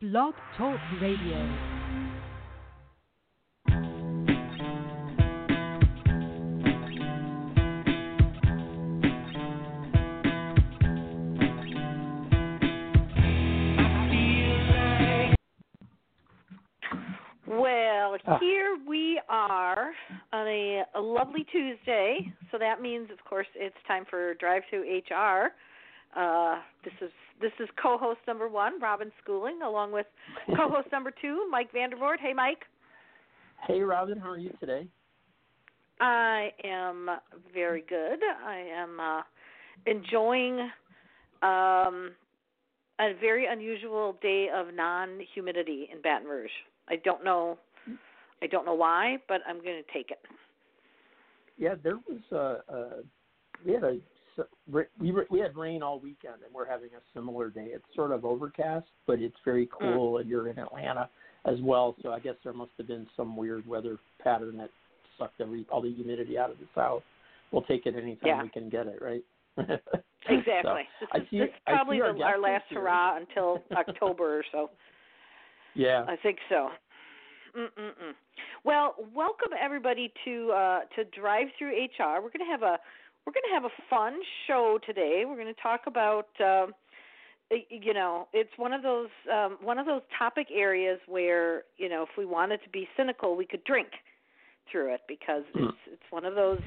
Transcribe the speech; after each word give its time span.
Blog 0.00 0.34
Talk 0.56 0.78
Radio. 1.00 1.44
Well, 17.46 18.16
Ah. 18.26 18.38
here 18.38 18.76
we 18.86 19.20
are 19.28 19.92
on 20.32 20.46
a, 20.46 20.82
a 20.94 21.00
lovely 21.00 21.44
Tuesday. 21.44 22.30
So 22.50 22.58
that 22.58 22.80
means, 22.82 23.10
of 23.10 23.22
course, 23.24 23.46
it's 23.54 23.76
time 23.86 24.04
for 24.08 24.34
DriveThru 24.34 25.02
HR. 25.10 25.52
Uh, 26.18 26.56
this 26.82 26.94
is 27.00 27.10
this 27.40 27.52
is 27.60 27.68
co-host 27.80 28.18
number 28.26 28.48
one, 28.48 28.80
Robin 28.80 29.12
Schooling, 29.22 29.60
along 29.64 29.92
with 29.92 30.06
co-host 30.56 30.88
number 30.90 31.12
two, 31.22 31.46
Mike 31.50 31.72
Vandervort. 31.72 32.16
Hey, 32.20 32.32
Mike. 32.34 32.64
Hey, 33.66 33.80
Robin, 33.80 34.18
how 34.18 34.30
are 34.30 34.38
you 34.38 34.52
today? 34.58 34.88
I 36.00 36.50
am 36.64 37.08
very 37.54 37.84
good. 37.88 38.18
I 38.44 38.56
am 38.56 38.98
uh, 39.00 39.22
enjoying 39.86 40.60
um, 41.42 42.10
a 43.00 43.12
very 43.20 43.46
unusual 43.46 44.16
day 44.20 44.48
of 44.52 44.74
non-humidity 44.74 45.88
in 45.92 46.02
Baton 46.02 46.26
Rouge. 46.26 46.50
I 46.88 46.96
don't 46.96 47.24
know, 47.24 47.58
I 48.42 48.46
don't 48.48 48.64
know 48.64 48.74
why, 48.74 49.18
but 49.28 49.40
I'm 49.48 49.62
going 49.62 49.82
to 49.82 49.92
take 49.92 50.10
it. 50.10 50.18
Yeah, 51.56 51.74
there 51.82 51.98
was 52.08 52.20
a, 52.32 52.72
a 52.72 52.88
we 53.64 53.72
had 53.72 53.84
a 53.84 53.98
we 55.00 55.12
were, 55.12 55.26
we 55.30 55.40
had 55.40 55.56
rain 55.56 55.82
all 55.82 55.98
weekend, 56.00 56.36
and 56.44 56.52
we're 56.54 56.68
having 56.68 56.90
a 56.96 57.00
similar 57.18 57.50
day. 57.50 57.68
It's 57.72 57.84
sort 57.94 58.12
of 58.12 58.24
overcast, 58.24 58.86
but 59.06 59.18
it's 59.20 59.36
very 59.44 59.68
cool, 59.78 60.18
and 60.18 60.28
you're 60.28 60.48
in 60.48 60.58
Atlanta 60.58 61.08
as 61.46 61.56
well. 61.62 61.96
So 62.02 62.12
I 62.12 62.20
guess 62.20 62.34
there 62.44 62.52
must 62.52 62.70
have 62.78 62.86
been 62.86 63.06
some 63.16 63.36
weird 63.36 63.66
weather 63.66 63.98
pattern 64.22 64.56
that 64.58 64.70
sucked 65.18 65.40
every 65.40 65.66
all 65.70 65.80
the 65.82 65.92
humidity 65.92 66.38
out 66.38 66.50
of 66.50 66.58
the 66.58 66.66
south. 66.74 67.02
We'll 67.52 67.62
take 67.62 67.86
it 67.86 67.94
anytime 67.96 68.18
Yeah. 68.26 68.42
we 68.42 68.48
can 68.50 68.68
get 68.68 68.86
it, 68.86 69.00
right? 69.02 69.22
Exactly. 70.30 70.82
So, 71.00 71.06
this 71.06 71.08
I 71.12 71.16
is, 71.18 71.22
see- 71.30 71.38
this 71.38 71.48
is 71.48 71.54
probably 71.64 72.00
our 72.02 72.12
the, 72.12 72.22
our 72.22 72.38
last 72.38 72.64
here. 72.68 72.80
hurrah 72.80 73.16
until 73.16 73.62
October 73.76 74.38
or 74.40 74.44
so. 74.52 74.68
yeah. 75.74 76.04
I 76.06 76.16
think 76.16 76.36
so. 76.50 76.68
Mm-mm-mm. 77.56 78.12
Well, 78.64 78.94
welcome 79.14 79.52
everybody 79.58 80.12
to 80.26 80.50
uh, 80.52 80.80
to 80.96 81.04
Drive 81.18 81.46
Through 81.58 81.70
HR. 81.70 82.20
We're 82.20 82.30
going 82.30 82.44
to 82.44 82.50
have 82.50 82.62
a 82.62 82.78
we're 83.28 83.32
going 83.32 83.44
to 83.50 83.54
have 83.54 83.64
a 83.64 83.82
fun 83.90 84.18
show 84.46 84.78
today. 84.86 85.24
We're 85.26 85.34
going 85.36 85.54
to 85.54 85.60
talk 85.60 85.82
about 85.86 86.28
um, 86.40 86.72
y- 87.50 87.66
you 87.68 87.92
know 87.92 88.26
it's 88.32 88.52
one 88.56 88.72
of 88.72 88.82
those 88.82 89.10
um, 89.30 89.58
one 89.60 89.78
of 89.78 89.84
those 89.84 90.00
topic 90.18 90.46
areas 90.50 90.98
where 91.06 91.64
you 91.76 91.90
know 91.90 92.02
if 92.04 92.08
we 92.16 92.24
wanted 92.24 92.62
to 92.64 92.70
be 92.70 92.88
cynical, 92.96 93.36
we 93.36 93.44
could 93.44 93.62
drink 93.64 93.88
through 94.72 94.94
it 94.94 95.02
because 95.06 95.42
Hmm. 95.52 95.66
it's 95.66 95.92
it's 95.92 96.02
one 96.08 96.24
of 96.24 96.34
those 96.34 96.62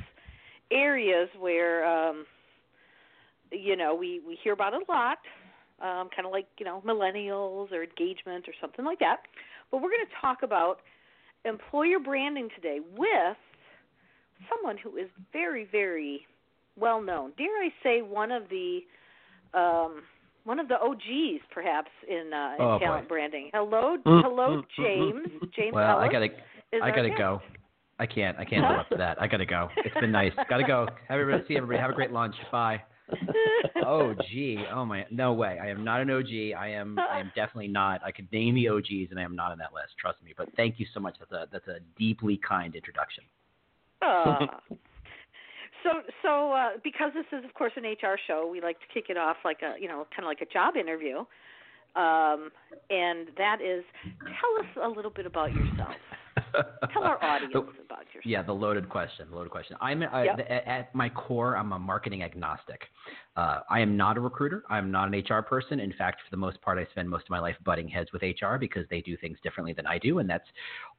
areas 0.72 1.30
where 1.40 1.84
um, 1.84 2.28
you 3.52 3.75
know 3.75 3.96
we 3.96 4.22
we 4.28 4.38
hear 4.44 4.53
about 4.53 4.75
it 4.75 4.84
a 4.88 4.92
lot, 4.92 5.18
um, 5.81 6.09
kind 6.16 6.28
of 6.28 6.31
like 6.31 6.46
you 6.59 6.66
know 6.66 6.84
millennials 6.86 7.72
or 7.72 7.81
engagement 7.84 8.48
or 8.48 8.53
something 8.62 8.86
like 8.86 9.00
that. 9.00 9.22
But 9.72 9.78
we're 9.81 9.90
going 9.90 10.06
to 10.06 10.22
talk 10.22 10.44
about 10.44 10.81
employer 11.44 11.98
branding 11.98 12.50
today 12.53 12.81
with 12.96 13.38
someone 14.48 14.78
who 14.78 14.98
is 14.98 15.09
very 15.34 15.68
very 15.72 16.28
well 16.80 17.02
known. 17.02 17.33
Dare 17.38 17.47
I 17.64 17.69
say 17.83 18.02
one 18.02 18.31
of 18.31 18.44
the 18.50 18.80
um, 19.53 20.02
one 20.44 20.59
of 20.59 20.67
the 20.67 20.75
OGs 20.81 21.44
perhaps 21.53 21.89
in, 22.08 22.31
uh, 22.33 22.55
in 22.58 22.61
Oh, 22.61 22.80
boy. 22.80 22.86
talent 22.86 23.08
branding. 23.08 23.50
Hello, 23.53 23.97
Mm, 24.05 24.22
hello, 24.23 24.47
mm, 24.50 24.63
mm, 24.63 24.66
James. 24.78 25.52
James 25.55 25.73
Well, 25.73 26.00
I 26.00 26.08
gotta, 26.11 26.30
I 26.81 26.89
gotta 26.89 27.09
guest. 27.09 27.19
go. 27.19 27.41
I 28.00 28.05
can't, 28.08 28.36
I 28.39 28.45
can't 28.45 28.67
live 28.67 28.80
up 28.80 28.89
to 28.89 28.97
that. 28.97 29.22
I 29.22 29.28
gotta 29.28 29.45
go. 29.45 29.69
It's 29.78 29.94
been 30.00 30.12
nice. 30.12 30.31
gotta 30.50 30.63
go. 30.66 30.88
Have 31.07 31.19
everybody, 31.19 31.44
see 31.47 31.57
everybody. 31.57 31.79
Have 31.79 31.91
a 31.91 31.94
great 31.94 32.12
lunch. 32.12 32.34
Bye. 32.51 32.81
Oh, 33.85 34.16
gee. 34.31 34.63
Oh 34.73 34.85
my. 34.85 35.06
No 35.12 35.34
way. 35.34 35.59
I 35.62 35.67
am 35.67 35.84
not 35.84 36.01
an 36.01 36.09
OG. 36.09 36.53
I 36.57 36.69
am. 36.69 36.97
I 36.97 37.19
am 37.19 37.31
definitely 37.35 37.67
not. 37.67 38.01
I 38.03 38.12
could 38.12 38.31
name 38.31 38.56
the 38.56 38.69
OGs, 38.69 39.12
and 39.12 39.19
I 39.19 39.23
am 39.23 39.35
not 39.35 39.51
on 39.51 39.57
that 39.59 39.73
list. 39.73 39.94
Trust 40.00 40.23
me. 40.23 40.34
But 40.35 40.47
thank 40.56 40.79
you 40.79 40.85
so 40.94 41.00
much. 41.00 41.17
That's 41.19 41.31
a 41.31 41.47
that's 41.51 41.67
a 41.67 41.79
deeply 42.00 42.38
kind 42.47 42.73
introduction. 42.75 43.23
So 45.84 45.90
so 46.22 46.52
uh, 46.52 46.69
because 46.84 47.12
this 47.14 47.25
is 47.31 47.44
of 47.46 47.53
course 47.53 47.74
an 47.75 47.84
HR 47.84 48.18
show, 48.28 48.47
we 48.52 48.62
like 48.62 48.80
to 48.80 48.88
kick 48.94 49.06
it 49.09 49.18
off 49.18 49.38
like 49.44 49.59
a 49.62 49.80
you 49.81 49.88
know 49.88 50.06
kind 50.16 50.24
of 50.24 50.25
like 50.25 50.42
a 50.42 50.52
job 50.52 50.75
interview, 50.75 51.19
um, 51.96 52.52
and 52.90 53.28
that 53.38 53.59
is 53.62 53.84
tell 54.20 54.66
us 54.66 54.70
a 54.84 54.88
little 54.88 55.12
bit 55.12 55.25
about 55.25 55.53
yourself. 55.53 55.96
Tell 56.94 57.03
our 57.03 57.23
audience 57.23 57.53
about 57.53 58.06
yourself. 58.13 58.25
Yeah, 58.25 58.44
the 58.44 58.53
loaded 58.53 58.89
question. 58.89 59.28
Loaded 59.31 59.51
question. 59.51 59.78
I'm 59.81 60.03
uh, 60.03 60.23
Yep. 60.23 60.38
the, 60.38 60.69
at 60.69 60.94
my 60.94 61.09
core, 61.09 61.56
I'm 61.57 61.72
a 61.72 61.79
marketing 61.79 62.23
agnostic. 62.23 62.81
Uh, 63.35 63.59
I 63.69 63.79
am 63.79 63.95
not 63.95 64.17
a 64.17 64.19
recruiter. 64.19 64.63
I'm 64.69 64.91
not 64.91 65.13
an 65.13 65.23
HR 65.28 65.41
person. 65.41 65.79
In 65.79 65.94
fact, 65.94 66.22
for 66.22 66.31
the 66.31 66.38
most 66.38 66.61
part, 66.61 66.78
I 66.78 66.85
spend 66.91 67.09
most 67.09 67.23
of 67.23 67.29
my 67.29 67.40
life 67.40 67.56
butting 67.63 67.88
heads 67.88 68.11
with 68.11 68.22
HR 68.22 68.57
because 68.59 68.85
they 68.90 69.01
do 69.01 69.16
things 69.17 69.38
differently 69.44 69.73
than 69.73 69.88
I 69.88 69.97
do, 69.97 70.19
and 70.19 70.29
that's 70.29 70.47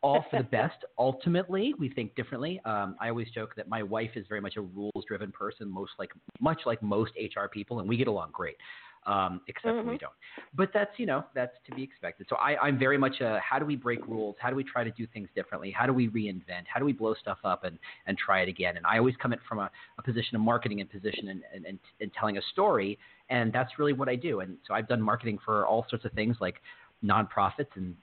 all 0.03 0.25
for 0.31 0.39
the 0.39 0.45
best. 0.51 0.85
Ultimately, 0.99 1.75
we 1.79 1.89
think 1.91 2.15
differently. 2.15 2.61
Um, 2.65 2.97
I 3.01 3.09
always 3.09 3.31
joke 3.31 3.55
that 3.57 3.69
my 3.69 3.83
wife 3.83 4.11
is 4.17 4.27
very 4.29 4.41
much 4.41 4.57
a 4.57 4.63
rules-driven 4.63 5.33
person, 5.33 5.71
most 5.71 5.93
like 5.99 6.11
much 6.41 6.61
like 6.67 6.83
most 6.83 7.13
HR 7.17 7.47
people, 7.53 7.81
and 7.81 7.89
we 7.89 7.97
get 7.97 8.09
along 8.09 8.31
great. 8.33 8.57
Um, 9.05 9.41
except 9.49 9.75
when 9.75 9.89
we 9.89 9.99
don't. 9.99 10.13
But 10.55 10.71
that's 10.73 10.93
you 10.97 11.07
know 11.07 11.25
that's 11.35 11.57
to 11.67 11.75
be 11.75 11.83
expected. 11.83 12.27
So 12.31 12.37
I, 12.37 12.57
I'm 12.57 12.79
very 12.79 12.97
much 12.97 13.21
a 13.21 13.41
how 13.41 13.59
do 13.59 13.65
we 13.65 13.75
break 13.75 14.07
rules? 14.07 14.37
How 14.39 14.49
do 14.49 14.55
we 14.55 14.63
try 14.63 14.85
to 14.85 14.93
do 14.93 15.09
things 15.09 15.29
differently? 15.35 15.73
How 15.73 15.87
do 15.87 15.93
we 15.93 16.09
reinvent? 16.09 16.67
How 16.73 16.79
do 16.79 16.87
we 16.87 16.93
blow 16.93 17.15
stuff 17.15 17.39
up 17.43 17.65
and 17.65 17.79
and 18.07 18.17
try 18.17 18.43
it 18.43 18.49
again? 18.49 18.77
And 18.77 18.87
I 18.87 18.99
always 18.99 19.17
come 19.21 19.33
in 19.33 19.41
from 19.49 19.59
a, 19.59 19.69
a 19.99 20.03
position 20.03 20.37
of 20.37 20.43
marketing 20.43 20.81
and 20.81 20.89
position 20.89 21.29
and, 21.29 21.43
and, 21.53 21.67
and, 21.67 21.79
and 22.01 22.13
telling 22.15 22.39
a 22.39 22.43
story, 22.53 22.97
and 23.29 23.53
that's 23.53 23.77
really 23.77 23.93
what 23.93 24.09
I 24.09 24.15
do. 24.15 24.39
And 24.39 24.57
so 24.69 24.75
I've 24.75 24.87
done 24.87 25.03
marketing 25.03 25.39
for 25.45 25.67
all 25.67 25.85
sorts 25.91 26.05
of 26.05 26.13
things 26.13 26.37
like 26.41 26.57
nonprofits 27.05 27.75
and 27.75 27.97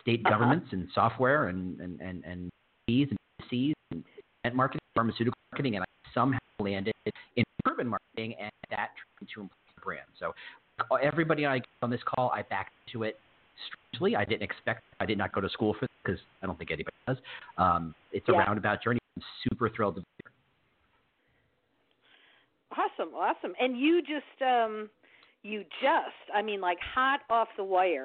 state 0.00 0.20
Uh-huh. 0.24 0.34
governments 0.34 0.68
and 0.72 0.88
software 0.94 1.48
and 1.48 1.78
and 1.80 2.00
and 2.00 2.24
and 2.24 2.50
Cs 2.88 3.08
and 3.10 3.18
Cs 3.50 3.74
and 3.90 4.02
event 4.44 4.56
marketing, 4.56 4.80
pharmaceutical 4.94 5.36
marketing, 5.52 5.76
and 5.76 5.84
I 5.84 6.10
somehow 6.14 6.38
landed 6.58 6.94
in 7.36 7.44
urban 7.68 7.86
marketing, 7.86 8.34
and 8.40 8.50
that 8.70 8.90
turned 8.96 9.28
into 9.28 9.40
employer 9.42 9.67
brand. 9.88 10.06
So 10.18 10.34
everybody 11.02 11.46
I 11.46 11.58
get 11.58 11.66
on 11.82 11.88
this 11.90 12.00
call, 12.04 12.30
I 12.34 12.42
back 12.42 12.72
to 12.92 13.04
it. 13.04 13.18
Strangely, 13.90 14.14
I 14.16 14.24
didn't 14.24 14.42
expect. 14.42 14.82
I 15.00 15.06
did 15.06 15.16
not 15.18 15.32
go 15.32 15.40
to 15.40 15.48
school 15.48 15.72
for 15.74 15.86
this 15.86 15.88
because 16.04 16.20
I 16.42 16.46
don't 16.46 16.58
think 16.58 16.70
anybody 16.70 16.94
does. 17.06 17.16
Um, 17.56 17.94
it's 18.12 18.28
a 18.28 18.32
Yeah. 18.32 18.44
roundabout 18.44 18.82
journey. 18.82 19.00
I'm 19.16 19.22
super 19.48 19.68
thrilled 19.70 19.96
to 19.96 20.00
be 20.02 20.06
here. 20.22 20.30
Awesome, 22.70 23.14
awesome. 23.14 23.54
And 23.58 23.78
you 23.78 24.02
just 24.02 24.42
um, 24.42 24.90
you 25.42 25.64
just 25.82 26.22
I 26.34 26.42
mean 26.42 26.60
like 26.60 26.78
hot 26.94 27.20
off 27.30 27.48
the 27.56 27.64
wire 27.64 28.04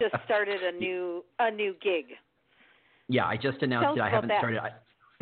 just 0.00 0.14
started 0.24 0.62
a 0.62 0.72
new 0.78 1.24
a 1.40 1.50
new 1.50 1.74
gig. 1.82 2.06
Yeah, 3.08 3.26
I 3.26 3.36
just 3.36 3.60
announced 3.62 3.90
us 3.90 3.96
it. 3.98 4.00
I 4.00 4.10
haven't 4.10 4.28
that. 4.28 4.38
started. 4.38 4.58
I, 4.60 4.70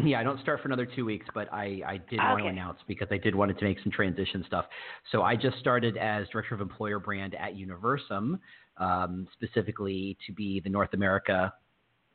yeah, 0.07 0.21
I 0.21 0.23
don't 0.23 0.41
start 0.41 0.61
for 0.61 0.69
another 0.69 0.87
two 0.87 1.05
weeks, 1.05 1.27
but 1.35 1.53
I, 1.53 1.81
I 1.87 2.01
did 2.11 2.19
want 2.21 2.43
to 2.43 2.49
announce 2.49 2.79
because 2.87 3.09
I 3.11 3.19
did 3.19 3.35
want 3.35 3.57
to 3.57 3.65
make 3.65 3.79
some 3.83 3.93
transition 3.93 4.45
stuff. 4.47 4.67
So 5.13 5.23
I 5.23 5.37
just 5.37 5.59
started 5.59 5.97
as 5.97 6.29
director 6.29 6.55
of 6.55 6.61
employer 6.61 6.99
brand 6.99 7.35
at 7.35 7.55
Universum, 7.55 8.39
um, 8.79 9.27
specifically 9.33 10.17
to 10.27 10.33
be 10.33 10.61
the 10.61 10.71
North 10.71 10.95
America 10.95 11.53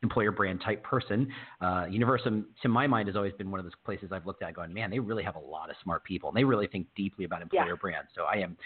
employer 0.03 0.31
brand 0.31 0.61
type 0.65 0.83
person. 0.83 1.27
Uh, 1.61 1.85
Universum, 1.85 2.45
to 2.61 2.67
my 2.67 2.87
mind, 2.87 3.07
has 3.07 3.15
always 3.15 3.33
been 3.33 3.51
one 3.51 3.59
of 3.59 3.65
those 3.65 3.75
places 3.85 4.09
I've 4.11 4.25
looked 4.25 4.41
at 4.41 4.55
going, 4.55 4.73
man, 4.73 4.89
they 4.89 4.99
really 4.99 5.23
have 5.23 5.35
a 5.35 5.39
lot 5.39 5.69
of 5.69 5.75
smart 5.83 6.03
people 6.03 6.29
and 6.29 6.35
they 6.35 6.43
really 6.43 6.67
think 6.67 6.87
deeply 6.95 7.25
about 7.25 7.41
Yeah. 7.51 7.61
employer 7.61 7.75
brand. 7.77 8.07
So 8.15 8.23
I 8.23 8.37
am 8.37 8.57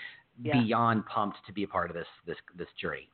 Yeah. 0.41 0.53
beyond 0.53 1.05
pumped 1.07 1.37
to 1.45 1.53
be 1.53 1.63
a 1.63 1.67
part 1.67 1.89
of 1.89 1.95
this 1.95 2.07
this 2.25 2.37
this 2.55 2.67
journey. 2.79 3.09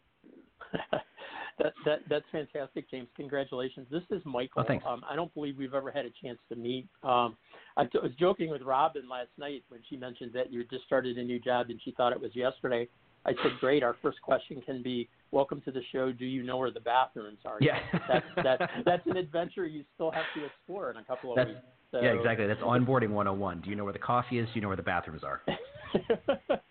that, 1.59 1.73
that 1.85 1.99
that's 2.09 2.25
fantastic, 2.31 2.89
James. 2.89 3.07
Congratulations. 3.15 3.87
This 3.91 4.03
is 4.09 4.21
Michael. 4.25 4.61
Oh, 4.61 4.63
thanks. 4.67 4.85
Um, 4.87 5.01
I 5.09 5.15
don't 5.15 5.33
believe 5.33 5.57
we've 5.57 5.73
ever 5.73 5.91
had 5.91 6.05
a 6.05 6.11
chance 6.21 6.39
to 6.49 6.55
meet. 6.55 6.87
Um, 7.03 7.37
I 7.77 7.85
t- 7.85 7.99
was 8.01 8.11
joking 8.19 8.49
with 8.49 8.61
Robin 8.61 9.07
last 9.09 9.29
night 9.37 9.63
when 9.69 9.81
she 9.89 9.97
mentioned 9.97 10.31
that 10.33 10.51
you 10.51 10.63
just 10.65 10.85
started 10.85 11.17
a 11.17 11.23
new 11.23 11.39
job 11.39 11.67
and 11.69 11.79
she 11.83 11.91
thought 11.91 12.11
it 12.13 12.21
was 12.21 12.31
yesterday. 12.35 12.87
I 13.25 13.31
said, 13.43 13.51
"Great. 13.59 13.83
Our 13.83 13.95
first 14.01 14.21
question 14.21 14.61
can 14.61 14.81
be, 14.81 15.07
welcome 15.31 15.61
to 15.65 15.71
the 15.71 15.81
show. 15.91 16.11
Do 16.11 16.25
you 16.25 16.43
know 16.43 16.57
where 16.57 16.71
the 16.71 16.79
bathrooms 16.79 17.39
are?" 17.45 17.57
Yeah. 17.61 17.77
that's 18.07 18.25
that, 18.43 18.69
that's 18.85 19.05
an 19.07 19.17
adventure 19.17 19.65
you 19.67 19.83
still 19.95 20.11
have 20.11 20.25
to 20.35 20.45
explore 20.45 20.89
in 20.91 20.97
a 20.97 21.03
couple 21.03 21.31
of 21.31 21.35
That's- 21.37 21.55
weeks. 21.55 21.65
So, 21.91 21.99
yeah, 21.99 22.13
exactly. 22.13 22.47
That's 22.47 22.61
onboarding 22.61 23.09
101. 23.09 23.59
Do 23.59 23.69
you 23.69 23.75
know 23.75 23.83
where 23.83 23.91
the 23.91 23.99
coffee 23.99 24.39
is? 24.39 24.45
Do 24.47 24.51
you 24.55 24.61
know 24.61 24.69
where 24.69 24.77
the 24.77 24.81
bathrooms 24.81 25.23
are? 25.25 25.41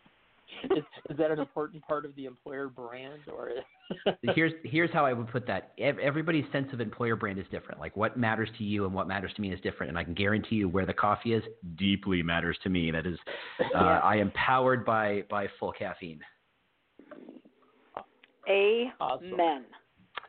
is, 1.11 1.15
is 1.15 1.19
that 1.19 1.31
an 1.31 1.39
important 1.39 1.83
part 1.87 2.05
of 2.05 2.15
the 2.15 2.27
employer 2.27 2.69
brand, 2.69 3.21
or? 3.33 3.51
here's 4.35 4.53
here's 4.65 4.91
how 4.93 5.05
I 5.05 5.13
would 5.13 5.29
put 5.29 5.47
that. 5.47 5.73
Everybody's 5.79 6.45
sense 6.53 6.69
of 6.73 6.81
employer 6.81 7.17
brand 7.17 7.39
is 7.39 7.47
different. 7.51 7.81
Like 7.81 7.97
what 7.97 8.17
matters 8.17 8.49
to 8.59 8.65
you 8.65 8.85
and 8.85 8.95
what 8.95 9.09
matters 9.09 9.33
to 9.37 9.43
me 9.43 9.53
is 9.53 9.61
different. 9.61 9.91
And 9.91 9.99
I 9.99 10.05
can 10.05 10.15
guarantee 10.15 10.57
you 10.57 10.69
where 10.69 10.87
the 10.87 10.95
coffee 10.95 11.35
is 11.35 11.43
deeply 11.77 12.23
matters 12.23 12.57
to 12.63 12.71
me. 12.71 12.91
That 12.91 13.07
is, 13.07 13.19
uh, 13.61 13.65
Yeah. 13.75 13.99
I 13.99 14.17
am 14.17 14.31
powered 14.33 14.85
by 14.85 15.25
by 15.29 15.49
full 15.59 15.73
caffeine. 15.73 16.21
Amen. 18.49 18.93
Awesome. 19.01 19.37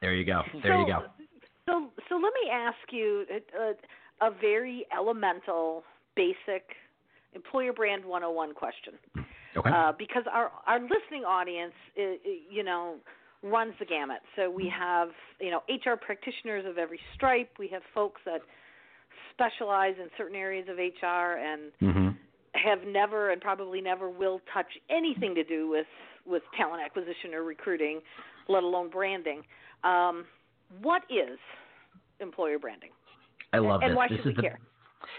There 0.01 0.13
you 0.13 0.25
go. 0.25 0.42
There 0.63 0.74
so, 0.74 0.80
you 0.80 0.88
go. 0.88 1.04
So, 1.68 1.89
so 2.10 2.16
let 2.16 2.34
me 2.34 2.50
ask 2.51 2.77
you 2.92 3.25
a, 3.31 4.25
a, 4.25 4.27
a 4.30 4.31
very 4.39 4.86
elemental, 4.95 5.84
basic 6.16 6.63
employer 7.34 7.74
brand 7.74 8.04
101 8.04 8.54
question. 8.54 8.94
Okay. 9.56 9.69
Uh, 9.69 9.92
because 9.98 10.24
our 10.31 10.51
our 10.65 10.80
listening 10.80 11.24
audience, 11.27 11.74
you 12.50 12.63
know, 12.63 12.95
runs 13.44 13.74
the 13.80 13.86
gamut. 13.86 14.19
So 14.36 14.50
we 14.50 14.71
have 14.77 15.09
you 15.39 15.51
know 15.51 15.62
HR 15.69 15.95
practitioners 15.95 16.65
of 16.68 16.77
every 16.77 17.00
stripe. 17.15 17.50
We 17.59 17.68
have 17.69 17.81
folks 17.94 18.21
that 18.25 18.42
specialize 19.33 19.95
in 20.00 20.09
certain 20.18 20.36
areas 20.36 20.68
of 20.69 20.77
HR 20.77 21.38
and 21.38 21.71
mm-hmm. 21.81 22.09
have 22.53 22.88
never 22.88 23.31
and 23.31 23.42
probably 23.42 23.81
never 23.81 24.09
will 24.09 24.42
touch 24.53 24.68
anything 24.89 25.36
to 25.36 25.44
do 25.44 25.69
with 25.69 25.88
with 26.25 26.44
talent 26.57 26.81
acquisition 26.83 27.33
or 27.33 27.44
recruiting, 27.44 28.00
let 28.48 28.63
alone 28.63 28.89
branding. 28.89 29.42
Um, 29.83 30.25
what 30.81 31.01
is 31.09 31.39
employer 32.19 32.59
branding? 32.59 32.92
I 33.53 33.57
love 33.57 33.81
and 33.81 33.92
this. 33.92 33.98
why 33.98 34.07
this 34.07 34.18
should 34.18 34.19
is 34.21 34.25
we 34.27 34.33
the 34.36 34.42
care? 34.42 34.59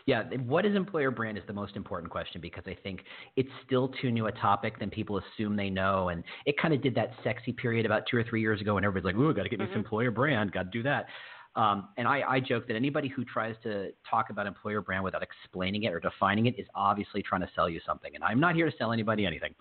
Yeah, 0.07 0.25
what 0.47 0.67
is 0.67 0.75
employer 0.75 1.11
brand 1.11 1.39
is 1.39 1.45
the 1.47 1.53
most 1.53 1.77
important 1.77 2.11
question 2.11 2.41
because 2.41 2.65
I 2.67 2.77
think 2.83 3.03
it's 3.37 3.49
still 3.65 3.89
too 4.01 4.11
new 4.11 4.27
a 4.27 4.33
topic 4.33 4.79
than 4.79 4.91
people 4.91 5.21
assume 5.21 5.57
they 5.57 5.71
know. 5.71 6.09
And 6.09 6.25
it 6.47 6.57
kind 6.59 6.75
of 6.75 6.83
did 6.83 6.95
that 6.97 7.13
sexy 7.23 7.53
period 7.53 7.87
about 7.87 8.03
two 8.11 8.17
or 8.17 8.25
three 8.25 8.41
years 8.41 8.61
ago 8.61 8.75
when 8.75 8.85
everybody's 8.85 9.15
like, 9.15 9.23
ooh, 9.23 9.31
I 9.31 9.33
got 9.33 9.45
to 9.45 9.49
get 9.49 9.61
mm-hmm. 9.61 9.69
this 9.69 9.77
employer 9.77 10.11
brand, 10.11 10.53
got 10.53 10.65
to 10.65 10.71
do 10.71 10.83
that. 10.83 11.07
Um, 11.55 11.89
and 11.99 12.09
I, 12.09 12.23
I 12.27 12.41
joke 12.41 12.67
that 12.69 12.77
anybody 12.77 13.09
who 13.09 13.25
tries 13.25 13.55
to 13.63 13.91
talk 14.09 14.31
about 14.31 14.47
employer 14.47 14.81
brand 14.81 15.05
without 15.05 15.23
explaining 15.23 15.83
it 15.83 15.93
or 15.93 16.01
defining 16.01 16.47
it 16.47 16.59
is 16.59 16.67
obviously 16.75 17.23
trying 17.23 17.43
to 17.43 17.51
sell 17.55 17.69
you 17.69 17.81
something. 17.87 18.15
And 18.15 18.25
I'm 18.25 18.41
not 18.41 18.55
here 18.55 18.71
to 18.71 18.77
sell 18.79 18.91
anybody 18.91 19.27
anything. 19.27 19.55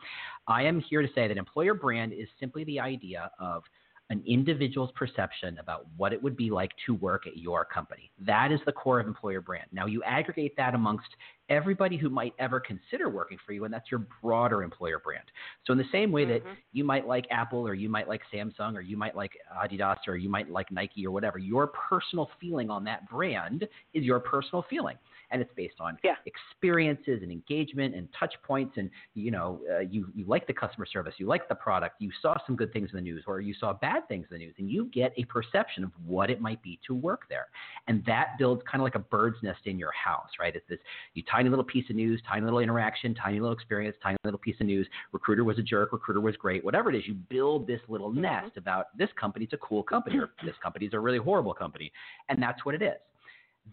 I 0.47 0.63
am 0.63 0.79
here 0.79 1.01
to 1.01 1.07
say 1.13 1.27
that 1.27 1.37
employer 1.37 1.73
brand 1.73 2.13
is 2.13 2.27
simply 2.39 2.63
the 2.63 2.79
idea 2.79 3.29
of– 3.39 3.63
an 4.11 4.21
individual's 4.27 4.91
perception 4.93 5.57
about 5.57 5.87
what 5.95 6.11
it 6.11 6.21
would 6.21 6.35
be 6.35 6.51
like 6.51 6.71
to 6.85 6.93
work 6.93 7.25
at 7.25 7.37
your 7.37 7.63
company. 7.63 8.11
That 8.19 8.51
is 8.51 8.59
the 8.65 8.71
core 8.73 8.99
of 8.99 9.07
employer 9.07 9.39
brand. 9.39 9.67
Now, 9.71 9.85
you 9.85 10.03
aggregate 10.03 10.53
that 10.57 10.75
amongst 10.75 11.07
everybody 11.49 11.95
who 11.95 12.09
might 12.09 12.33
ever 12.37 12.59
consider 12.59 13.09
working 13.09 13.37
for 13.45 13.53
you, 13.53 13.63
and 13.63 13.73
that's 13.73 13.89
your 13.89 14.05
broader 14.21 14.63
employer 14.63 14.99
brand. 14.99 15.23
So, 15.65 15.71
in 15.71 15.77
the 15.79 15.85
same 15.93 16.11
way 16.11 16.25
that 16.25 16.43
mm-hmm. 16.43 16.53
you 16.73 16.83
might 16.83 17.07
like 17.07 17.25
Apple, 17.31 17.65
or 17.65 17.73
you 17.73 17.87
might 17.87 18.09
like 18.09 18.21
Samsung, 18.33 18.75
or 18.75 18.81
you 18.81 18.97
might 18.97 19.15
like 19.15 19.31
Adidas, 19.57 19.97
or 20.07 20.17
you 20.17 20.29
might 20.29 20.49
like 20.49 20.69
Nike, 20.71 21.07
or 21.07 21.11
whatever, 21.11 21.39
your 21.39 21.67
personal 21.67 22.29
feeling 22.39 22.69
on 22.69 22.83
that 22.83 23.09
brand 23.09 23.65
is 23.93 24.03
your 24.03 24.19
personal 24.19 24.65
feeling 24.69 24.97
and 25.31 25.41
it's 25.41 25.51
based 25.55 25.79
on 25.79 25.97
yeah. 26.03 26.15
experiences 26.25 27.19
and 27.21 27.31
engagement 27.31 27.95
and 27.95 28.07
touch 28.17 28.33
points. 28.43 28.77
And 28.77 28.89
you 29.13 29.31
know, 29.31 29.61
uh, 29.71 29.79
you 29.79 30.07
you 30.13 30.25
like 30.25 30.47
the 30.47 30.53
customer 30.53 30.85
service, 30.85 31.15
you 31.17 31.27
like 31.27 31.47
the 31.47 31.55
product, 31.55 31.95
you 31.99 32.11
saw 32.21 32.35
some 32.45 32.55
good 32.55 32.71
things 32.73 32.89
in 32.91 32.97
the 32.97 33.01
news, 33.01 33.23
or 33.27 33.41
you 33.41 33.53
saw 33.53 33.73
bad 33.73 34.07
things 34.07 34.27
in 34.29 34.37
the 34.37 34.45
news, 34.45 34.55
and 34.57 34.69
you 34.69 34.85
get 34.93 35.13
a 35.17 35.25
perception 35.25 35.83
of 35.83 35.91
what 36.05 36.29
it 36.29 36.41
might 36.41 36.61
be 36.61 36.79
to 36.87 36.93
work 36.93 37.23
there, 37.29 37.47
and 37.87 38.03
that 38.05 38.37
builds 38.37 38.61
kind 38.69 38.81
of 38.81 38.83
like 38.83 38.95
a 38.95 38.99
bird's 38.99 39.37
nest 39.41 39.61
in 39.65 39.79
your 39.79 39.91
house, 39.91 40.29
right? 40.39 40.55
It's 40.55 40.67
this 40.69 40.79
you 41.13 41.23
tiny 41.29 41.49
little 41.49 41.65
piece 41.65 41.89
of 41.89 41.95
news, 41.95 42.21
tiny 42.27 42.43
little 42.43 42.59
interaction, 42.59 43.15
tiny 43.15 43.39
little 43.39 43.55
experience, 43.55 43.95
tiny 44.03 44.17
little 44.23 44.39
piece 44.39 44.55
of 44.59 44.67
news. 44.67 44.87
Recruiter 45.11 45.43
was 45.43 45.57
a 45.59 45.63
jerk, 45.63 45.93
recruiter 45.93 46.21
was 46.21 46.35
great, 46.35 46.63
whatever 46.63 46.89
it 46.89 46.95
is. 46.95 47.07
You 47.07 47.13
build 47.13 47.67
this 47.67 47.81
little 47.87 48.11
mm-hmm. 48.11 48.21
nest 48.21 48.57
about 48.57 48.97
this 48.97 49.09
company's 49.19 49.49
a 49.53 49.57
cool 49.57 49.83
company, 49.83 50.17
or 50.17 50.31
this 50.45 50.55
company's 50.61 50.93
a 50.93 50.99
really 50.99 51.17
horrible 51.17 51.53
company, 51.53 51.91
and 52.29 52.41
that's 52.41 52.65
what 52.65 52.75
it 52.75 52.81
is 52.81 52.97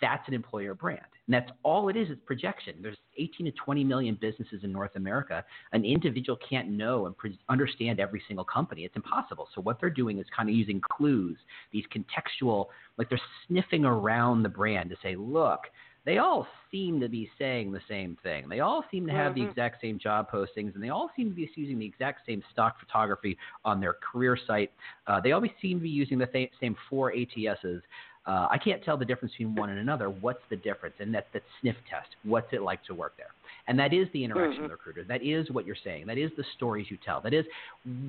that's 0.00 0.26
an 0.28 0.34
employer 0.34 0.74
brand. 0.74 1.00
And 1.26 1.34
that's 1.34 1.50
all 1.62 1.88
it 1.88 1.96
it's 1.96 2.10
is 2.10 2.16
projection. 2.24 2.74
There's 2.82 2.96
18 3.16 3.46
to 3.46 3.52
20 3.52 3.84
million 3.84 4.18
businesses 4.20 4.60
in 4.62 4.72
North 4.72 4.96
America. 4.96 5.44
An 5.72 5.84
individual 5.84 6.38
can't 6.48 6.68
know 6.68 7.06
and 7.06 7.16
pre- 7.16 7.38
understand 7.48 8.00
every 8.00 8.22
single 8.28 8.44
company. 8.44 8.84
It's 8.84 8.96
impossible. 8.96 9.48
So 9.54 9.60
what 9.60 9.80
they're 9.80 9.90
doing 9.90 10.18
is 10.18 10.26
kind 10.34 10.48
of 10.48 10.54
using 10.54 10.80
clues, 10.80 11.36
these 11.72 11.84
contextual, 11.94 12.66
like 12.96 13.08
they're 13.08 13.20
sniffing 13.46 13.84
around 13.84 14.42
the 14.42 14.48
brand 14.48 14.90
to 14.90 14.96
say, 15.02 15.16
look, 15.16 15.60
they 16.08 16.16
all 16.16 16.46
seem 16.70 17.00
to 17.00 17.08
be 17.08 17.28
saying 17.38 17.70
the 17.70 17.82
same 17.86 18.16
thing. 18.22 18.48
They 18.48 18.60
all 18.60 18.82
seem 18.90 19.06
to 19.08 19.12
have 19.12 19.32
mm-hmm. 19.32 19.44
the 19.44 19.50
exact 19.50 19.82
same 19.82 19.98
job 19.98 20.30
postings, 20.30 20.74
and 20.74 20.82
they 20.82 20.88
all 20.88 21.10
seem 21.14 21.28
to 21.28 21.34
be 21.34 21.50
using 21.54 21.78
the 21.78 21.84
exact 21.84 22.24
same 22.24 22.42
stock 22.50 22.80
photography 22.80 23.36
on 23.66 23.78
their 23.78 23.92
career 23.92 24.38
site. 24.46 24.72
Uh, 25.06 25.20
they 25.20 25.32
always 25.32 25.50
seem 25.60 25.78
to 25.78 25.82
be 25.82 25.90
using 25.90 26.16
the 26.16 26.26
th- 26.26 26.50
same 26.60 26.74
four 26.88 27.12
ATSs. 27.12 27.82
Uh, 28.26 28.46
I 28.50 28.58
can't 28.58 28.84
tell 28.84 28.96
the 28.96 29.04
difference 29.06 29.32
between 29.32 29.54
one 29.54 29.70
and 29.70 29.78
another. 29.78 30.10
What's 30.10 30.42
the 30.50 30.56
difference? 30.56 30.96
And 30.98 31.14
that's 31.14 31.26
the 31.32 31.40
sniff 31.60 31.76
test. 31.88 32.08
What's 32.24 32.52
it 32.52 32.60
like 32.60 32.84
to 32.84 32.94
work 32.94 33.14
there? 33.16 33.28
And 33.68 33.78
that 33.78 33.92
is 33.92 34.06
the 34.12 34.24
interaction 34.24 34.52
mm-hmm. 34.52 34.62
with 34.62 34.70
the 34.70 34.76
recruiter. 34.76 35.04
That 35.04 35.22
is 35.22 35.50
what 35.50 35.66
you're 35.66 35.76
saying. 35.82 36.06
That 36.06 36.18
is 36.18 36.30
the 36.36 36.44
stories 36.56 36.86
you 36.90 36.98
tell. 37.04 37.20
That 37.20 37.34
is 37.34 37.44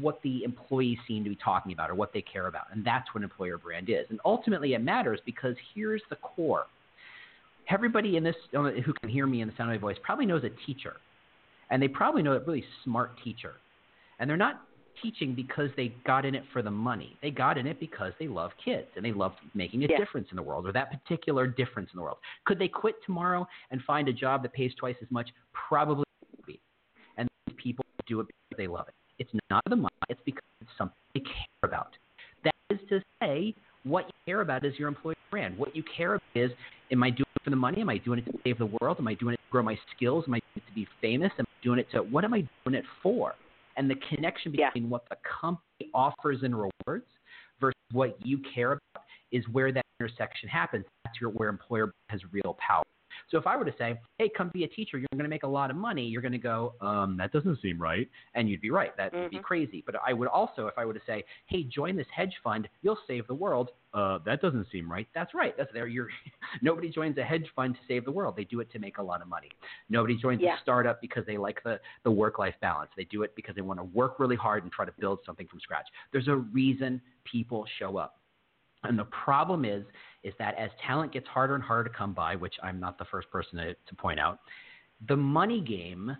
what 0.02 0.22
the 0.22 0.44
employees 0.44 0.98
seem 1.08 1.24
to 1.24 1.30
be 1.30 1.38
talking 1.42 1.74
about 1.74 1.90
or 1.90 1.96
what 1.96 2.14
they 2.14 2.22
care 2.22 2.48
about. 2.48 2.66
And 2.72 2.86
that's 2.86 3.14
what 3.14 3.24
employer 3.24 3.58
brand 3.58 3.90
is. 3.90 4.06
And 4.10 4.20
ultimately, 4.26 4.74
it 4.74 4.80
matters 4.80 5.20
because 5.26 5.56
here's 5.74 6.02
the 6.10 6.16
core. 6.18 6.66
Everybody 7.70 8.18
in 8.18 8.24
this 8.24 8.36
who 8.52 8.94
can 9.02 9.10
hear 9.10 9.28
me 9.28 9.42
in 9.42 9.48
the 9.48 9.54
sound 9.56 9.72
of 9.72 9.82
my 9.82 9.88
voice 9.88 9.98
probably 10.02 10.26
knows 10.26 10.44
a 10.44 10.50
teacher, 10.66 10.94
and 11.70 11.82
they 11.82 11.88
probably 11.88 12.24
know 12.24 12.34
a 12.34 12.40
really 12.40 12.64
smart 12.84 13.12
teacher. 13.24 13.54
And 14.20 14.30
they're 14.30 14.38
not 14.38 14.62
teaching 15.02 15.34
because 15.36 15.70
they 15.76 15.94
got 16.06 16.26
in 16.26 16.36
it 16.36 16.44
for 16.52 16.62
the 16.62 16.72
money. 16.72 17.18
They 17.22 17.32
got 17.32 17.58
in 17.58 17.68
it 17.68 17.80
because 17.80 18.14
they 18.20 18.28
love 18.28 18.52
kids 18.64 18.88
and 18.96 19.04
they 19.04 19.12
love 19.12 19.34
making 19.54 19.84
a 19.84 19.88
yeah. 19.90 19.98
difference 19.98 20.28
in 20.32 20.36
the 20.36 20.44
world 20.44 20.68
or 20.68 20.72
that 20.74 20.92
particular 20.92 21.48
difference 21.48 21.90
in 21.94 21.98
the 21.98 22.04
world. 22.04 22.18
Could 22.46 22.60
they 22.60 22.68
quit 22.68 22.96
tomorrow 23.06 23.48
and 23.72 23.82
find 23.84 24.08
a 24.08 24.14
job 24.14 24.42
that 24.44 24.54
pays 24.54 24.72
twice 24.80 24.96
as 25.02 25.10
much? 25.12 25.30
Probably. 25.54 26.06
And 27.18 27.28
people 27.58 27.86
do 28.08 28.20
it 28.20 28.28
because 28.28 28.58
they 28.58 28.68
love 28.68 28.88
it. 28.88 28.94
It's 29.20 29.32
not 29.50 29.64
the 29.70 29.76
money, 29.76 29.94
it's 30.08 30.22
because 30.26 30.44
it's 30.62 30.72
something 30.78 30.96
they 31.14 31.22
care 31.22 31.64
about. 31.64 31.90
That 32.44 32.54
is 32.70 32.80
to 32.90 33.02
say, 33.22 33.54
what 33.84 34.06
you 34.06 34.14
care 34.26 34.42
about 34.42 34.66
is 34.66 34.74
your 34.78 34.88
employer 34.88 35.16
brand. 35.32 35.58
What 35.58 35.76
you 35.76 35.84
care 35.96 36.16
about 36.16 36.24
is, 36.36 36.52
am 36.92 37.04
I 37.04 37.10
doing 37.10 37.26
it 37.36 37.44
for 37.44 37.50
the 37.50 37.56
money? 37.56 37.82
Am 37.82 37.90
I 37.90 37.98
doing 37.98 38.20
it 38.20 38.26
to 38.26 38.38
save 38.44 38.58
the 38.58 38.70
world? 38.80 38.98
Am 39.00 39.08
I 39.08 39.14
doing 39.14 39.34
it 39.34 39.38
to 39.38 39.52
grow 39.52 39.64
my 39.64 39.78
skills? 39.96 40.26
Am 40.28 40.34
I 40.34 40.40
doing 40.40 40.66
it 40.66 40.70
to 40.70 40.76
be 40.76 40.88
famous? 41.02 41.32
Am 41.38 41.46
I 41.48 41.64
doing 41.64 41.80
it 41.80 41.88
to, 41.92 42.00
what 42.00 42.24
am 42.24 42.34
I 42.34 42.48
doing 42.64 42.76
it 42.76 42.86
for? 43.04 43.36
And 43.78 43.90
the 43.90 43.96
connection 44.10 44.52
between 44.52 44.84
yeah. 44.84 44.90
what 44.90 45.08
the 45.10 45.18
company 45.42 45.90
offers 45.94 46.44
in 46.44 46.54
rewards 46.54 47.08
versus 47.60 47.76
what 47.92 48.18
you 48.26 48.40
care 48.54 48.74
about 48.74 49.06
is 49.32 49.48
where 49.52 49.72
that 49.72 49.86
intersection 50.00 50.50
happens. 50.50 50.86
That's 51.06 51.20
your, 51.22 51.30
where 51.32 51.50
employer 51.50 51.92
has 52.10 52.22
real 52.32 52.58
power. 52.60 52.84
So 53.32 53.38
if 53.38 53.46
I 53.46 53.56
were 53.56 53.66
to 53.66 53.74
say, 53.78 54.00
hey, 54.18 54.30
come 54.36 54.50
be 54.54 54.64
a 54.64 54.68
teacher, 54.68 54.98
you're 54.98 55.08
going 55.14 55.24
to 55.24 55.30
make 55.30 55.44
a 55.44 55.48
lot 55.48 55.70
of 55.70 55.76
money, 55.76 56.04
you're 56.04 56.22
going 56.22 56.32
to 56.32 56.38
go, 56.38 56.74
um, 56.82 57.16
that 57.18 57.32
doesn't 57.32 57.62
seem 57.62 57.80
right. 57.80 58.10
And 58.34 58.50
you'd 58.50 58.62
be 58.62 58.72
right. 58.72 58.96
That 58.98 59.12
mm-hmm. 59.12 59.24
would 59.24 59.32
be 59.32 59.40
crazy. 59.40 59.84
But 59.86 59.96
I 60.06 60.14
would 60.14 60.28
also, 60.28 60.68
if 60.68 60.74
I 60.78 60.86
were 60.86 60.94
to 60.94 61.02
say, 61.06 61.24
hey, 61.46 61.64
join 61.64 61.96
this 61.96 62.08
hedge 62.16 62.34
fund, 62.44 62.68
you'll 62.82 62.98
save 63.08 63.28
the 63.28 63.36
world. 63.36 63.70
Uh, 63.94 64.20
that 64.26 64.42
doesn't 64.42 64.68
seem 64.72 64.92
right. 64.92 65.08
That's 65.14 65.34
right. 65.34 65.56
That's 65.58 65.72
there. 65.74 65.88
You're 65.88 66.10
nobody 66.62 66.90
joins 66.90 67.18
a 67.18 67.24
hedge 67.24 67.46
fund 67.56 67.76
to 67.76 67.82
save 67.88 68.06
the 68.06 68.12
world. 68.12 68.36
They 68.36 68.44
do 68.46 68.60
it 68.60 68.72
to 68.72 68.80
make 68.80 68.98
a 68.98 69.04
lot 69.04 69.22
of 69.22 69.28
money. 69.28 69.50
Nobody 69.90 70.16
joins 70.16 70.42
yeah. 70.42 70.56
a 70.56 70.62
startup 70.62 71.02
because 71.02 71.26
they 71.26 71.38
like 71.38 71.62
the, 71.64 71.80
the 72.04 72.12
work 72.12 72.40
life 72.40 72.56
balance. 72.62 72.92
They 72.98 73.06
do 73.06 73.24
it 73.24 73.36
because 73.36 73.56
they 73.56 73.62
want 73.62 73.80
to 73.80 73.84
work 73.84 74.20
really 74.20 74.36
hard 74.36 74.64
and 74.64 74.72
try 74.72 74.86
to 74.86 74.94
build 75.00 75.20
something 75.26 75.48
from 75.48 75.60
scratch. 75.60 75.86
There's 76.12 76.28
a 76.28 76.36
reason 76.36 77.02
people 77.26 77.66
show 77.78 77.98
up. 77.98 78.20
And 78.84 78.98
the 78.98 79.06
problem 79.06 79.66
is, 79.66 79.84
is 80.24 80.34
that 80.40 80.56
as 80.58 80.70
talent 80.86 81.14
gets 81.14 81.28
harder 81.28 81.56
and 81.56 81.64
harder 81.64 81.90
to 81.90 81.96
come 81.96 82.14
by, 82.14 82.36
which 82.36 82.56
I'm 82.62 82.80
not 82.80 82.98
the 82.98 83.06
first 83.06 83.30
person 83.32 83.58
to, 83.58 83.74
to 83.74 83.96
point 83.96 84.20
out, 84.20 84.40
the 85.08 85.16
money 85.16 85.62
game 85.62 86.16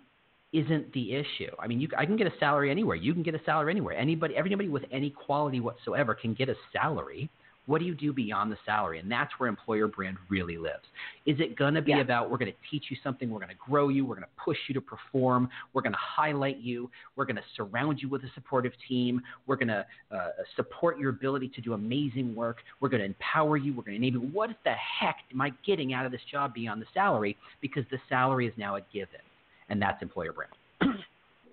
isn't 0.52 0.92
the 0.92 1.14
issue. 1.14 1.50
I 1.58 1.66
mean, 1.66 1.80
you, 1.80 1.88
I 1.96 2.06
can 2.06 2.16
get 2.16 2.26
a 2.26 2.32
salary 2.40 2.70
anywhere. 2.70 2.96
You 2.96 3.12
can 3.12 3.22
get 3.22 3.34
a 3.34 3.40
salary 3.44 3.70
anywhere. 3.72 3.96
Anybody, 3.96 4.36
everybody 4.36 4.68
with 4.68 4.84
any 4.90 5.10
quality 5.10 5.60
whatsoever 5.60 6.14
can 6.14 6.34
get 6.34 6.48
a 6.48 6.54
salary. 6.72 7.30
What 7.70 7.78
do 7.78 7.84
you 7.84 7.94
do 7.94 8.12
beyond 8.12 8.50
the 8.50 8.56
salary? 8.66 8.98
And 8.98 9.08
that's 9.08 9.30
where 9.38 9.48
employer 9.48 9.86
brand 9.86 10.16
really 10.28 10.58
lives. 10.58 10.82
Is 11.24 11.38
it 11.38 11.56
going 11.56 11.74
to 11.74 11.80
be 11.80 11.92
yeah. 11.92 12.00
about 12.00 12.28
we're 12.28 12.36
going 12.36 12.50
to 12.50 12.58
teach 12.68 12.86
you 12.90 12.96
something, 13.00 13.30
we're 13.30 13.38
going 13.38 13.50
to 13.50 13.54
grow 13.64 13.90
you, 13.90 14.04
we're 14.04 14.16
going 14.16 14.26
to 14.26 14.44
push 14.44 14.56
you 14.66 14.74
to 14.74 14.80
perform, 14.80 15.48
we're 15.72 15.82
going 15.82 15.92
to 15.92 15.98
highlight 15.98 16.58
you, 16.58 16.90
we're 17.14 17.26
going 17.26 17.36
to 17.36 17.44
surround 17.54 18.00
you 18.02 18.08
with 18.08 18.24
a 18.24 18.30
supportive 18.34 18.72
team, 18.88 19.22
we're 19.46 19.54
going 19.54 19.68
to 19.68 19.86
uh, 20.10 20.30
support 20.56 20.98
your 20.98 21.10
ability 21.10 21.48
to 21.54 21.60
do 21.60 21.74
amazing 21.74 22.34
work, 22.34 22.56
we're 22.80 22.88
going 22.88 23.02
to 23.02 23.06
empower 23.06 23.56
you, 23.56 23.72
we're 23.72 23.84
going 23.84 24.00
to 24.00 24.04
enable 24.04 24.26
you. 24.26 24.32
What 24.32 24.50
the 24.64 24.72
heck 24.72 25.18
am 25.32 25.40
I 25.40 25.52
getting 25.64 25.92
out 25.92 26.04
of 26.04 26.10
this 26.10 26.22
job 26.28 26.52
beyond 26.52 26.82
the 26.82 26.86
salary? 26.92 27.36
Because 27.60 27.84
the 27.92 27.98
salary 28.08 28.48
is 28.48 28.52
now 28.56 28.74
a 28.74 28.80
given, 28.92 29.20
and 29.68 29.80
that's 29.80 30.02
employer 30.02 30.32
brand. 30.32 30.52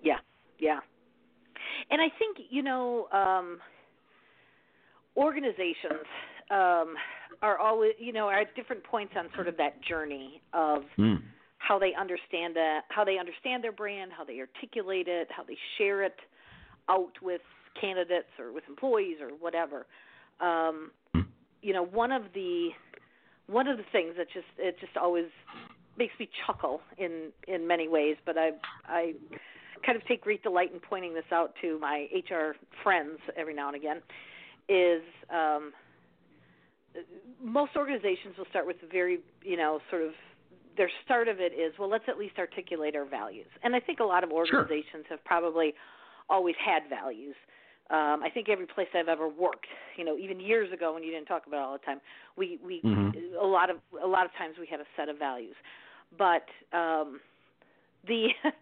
yeah, 0.02 0.18
yeah. 0.58 0.80
And 1.92 2.00
I 2.00 2.08
think, 2.18 2.38
you 2.50 2.64
know, 2.64 3.06
um, 3.12 3.60
organizations 5.18 6.06
um, 6.50 6.94
are 7.42 7.58
always, 7.58 7.92
you 7.98 8.12
know, 8.12 8.26
are 8.28 8.40
at 8.40 8.54
different 8.54 8.84
points 8.84 9.14
on 9.16 9.28
sort 9.34 9.48
of 9.48 9.56
that 9.56 9.82
journey 9.82 10.40
of 10.52 10.82
mm. 10.96 11.18
how 11.58 11.78
they 11.78 11.92
understand 11.98 12.54
that, 12.56 12.82
how 12.88 13.04
they 13.04 13.18
understand 13.18 13.62
their 13.62 13.72
brand, 13.72 14.12
how 14.16 14.24
they 14.24 14.38
articulate 14.38 15.08
it, 15.08 15.28
how 15.36 15.42
they 15.42 15.56
share 15.76 16.04
it 16.04 16.16
out 16.88 17.12
with 17.20 17.40
candidates 17.80 18.28
or 18.38 18.52
with 18.52 18.64
employees 18.68 19.16
or 19.20 19.28
whatever. 19.28 19.86
Um, 20.40 20.92
mm. 21.14 21.26
You 21.62 21.72
know, 21.72 21.84
one 21.84 22.12
of 22.12 22.22
the 22.34 22.70
one 23.48 23.66
of 23.66 23.78
the 23.78 23.84
things 23.90 24.14
that 24.16 24.28
just 24.32 24.46
it 24.56 24.78
just 24.78 24.96
always 24.96 25.26
makes 25.98 26.14
me 26.20 26.28
chuckle 26.46 26.80
in 26.96 27.32
in 27.48 27.66
many 27.66 27.88
ways, 27.88 28.16
but 28.24 28.38
I 28.38 28.50
I 28.86 29.14
kind 29.84 29.96
of 29.96 30.06
take 30.06 30.22
great 30.22 30.42
delight 30.42 30.72
in 30.72 30.80
pointing 30.80 31.14
this 31.14 31.24
out 31.32 31.54
to 31.60 31.78
my 31.80 32.06
HR 32.14 32.56
friends 32.82 33.18
every 33.36 33.54
now 33.54 33.68
and 33.68 33.76
again 33.76 34.00
is 34.68 35.02
um, 35.30 35.72
most 37.42 37.76
organizations 37.76 38.36
will 38.36 38.46
start 38.50 38.66
with 38.66 38.76
very, 38.90 39.20
you 39.42 39.56
know, 39.56 39.80
sort 39.90 40.02
of 40.02 40.12
their 40.76 40.90
start 41.04 41.28
of 41.28 41.40
it 41.40 41.52
is 41.52 41.72
well, 41.78 41.90
let's 41.90 42.04
at 42.08 42.18
least 42.18 42.38
articulate 42.38 42.94
our 42.94 43.04
values. 43.04 43.46
And 43.62 43.74
I 43.74 43.80
think 43.80 44.00
a 44.00 44.04
lot 44.04 44.24
of 44.24 44.30
organizations 44.30 45.04
sure. 45.08 45.16
have 45.16 45.24
probably 45.24 45.74
always 46.30 46.54
had 46.64 46.82
values. 46.88 47.34
Um, 47.90 48.22
I 48.22 48.28
think 48.32 48.48
every 48.50 48.66
place 48.66 48.88
I've 48.94 49.08
ever 49.08 49.28
worked, 49.28 49.66
you 49.96 50.04
know, 50.04 50.16
even 50.18 50.38
years 50.38 50.70
ago 50.72 50.92
when 50.92 51.02
you 51.02 51.10
didn't 51.10 51.26
talk 51.26 51.46
about 51.46 51.56
it 51.56 51.62
all 51.62 51.72
the 51.72 51.86
time, 51.86 52.00
we 52.36 52.58
we 52.64 52.82
mm-hmm. 52.82 53.18
a 53.42 53.46
lot 53.46 53.70
of 53.70 53.78
a 54.02 54.06
lot 54.06 54.26
of 54.26 54.32
times 54.36 54.56
we 54.60 54.66
had 54.66 54.80
a 54.80 54.84
set 54.96 55.08
of 55.08 55.18
values, 55.18 55.56
but 56.16 56.44
um, 56.76 57.18
the 58.06 58.28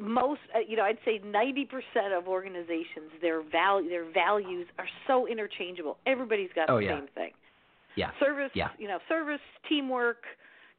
most 0.00 0.40
uh, 0.54 0.58
you 0.66 0.76
know 0.76 0.82
I'd 0.82 0.98
say 1.04 1.20
90% 1.24 1.66
of 2.16 2.26
organizations 2.26 3.10
their 3.20 3.42
value 3.42 3.88
their 3.88 4.10
values 4.10 4.66
are 4.78 4.88
so 5.06 5.26
interchangeable. 5.26 5.98
Everybody's 6.06 6.50
got 6.54 6.70
oh, 6.70 6.78
the 6.78 6.84
yeah. 6.84 6.98
same 6.98 7.08
thing. 7.14 7.30
Yeah. 7.96 8.10
Service, 8.20 8.50
yeah. 8.54 8.68
you 8.78 8.88
know, 8.88 8.98
service, 9.08 9.40
teamwork, 9.68 10.24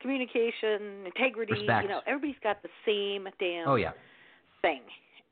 communication, 0.02 1.06
integrity, 1.06 1.54
Respect. 1.54 1.84
you 1.84 1.90
know, 1.90 2.02
everybody's 2.06 2.40
got 2.44 2.62
the 2.62 2.70
same 2.86 3.28
damn 3.40 3.68
oh, 3.68 3.76
yeah. 3.76 3.92
thing. 4.62 4.82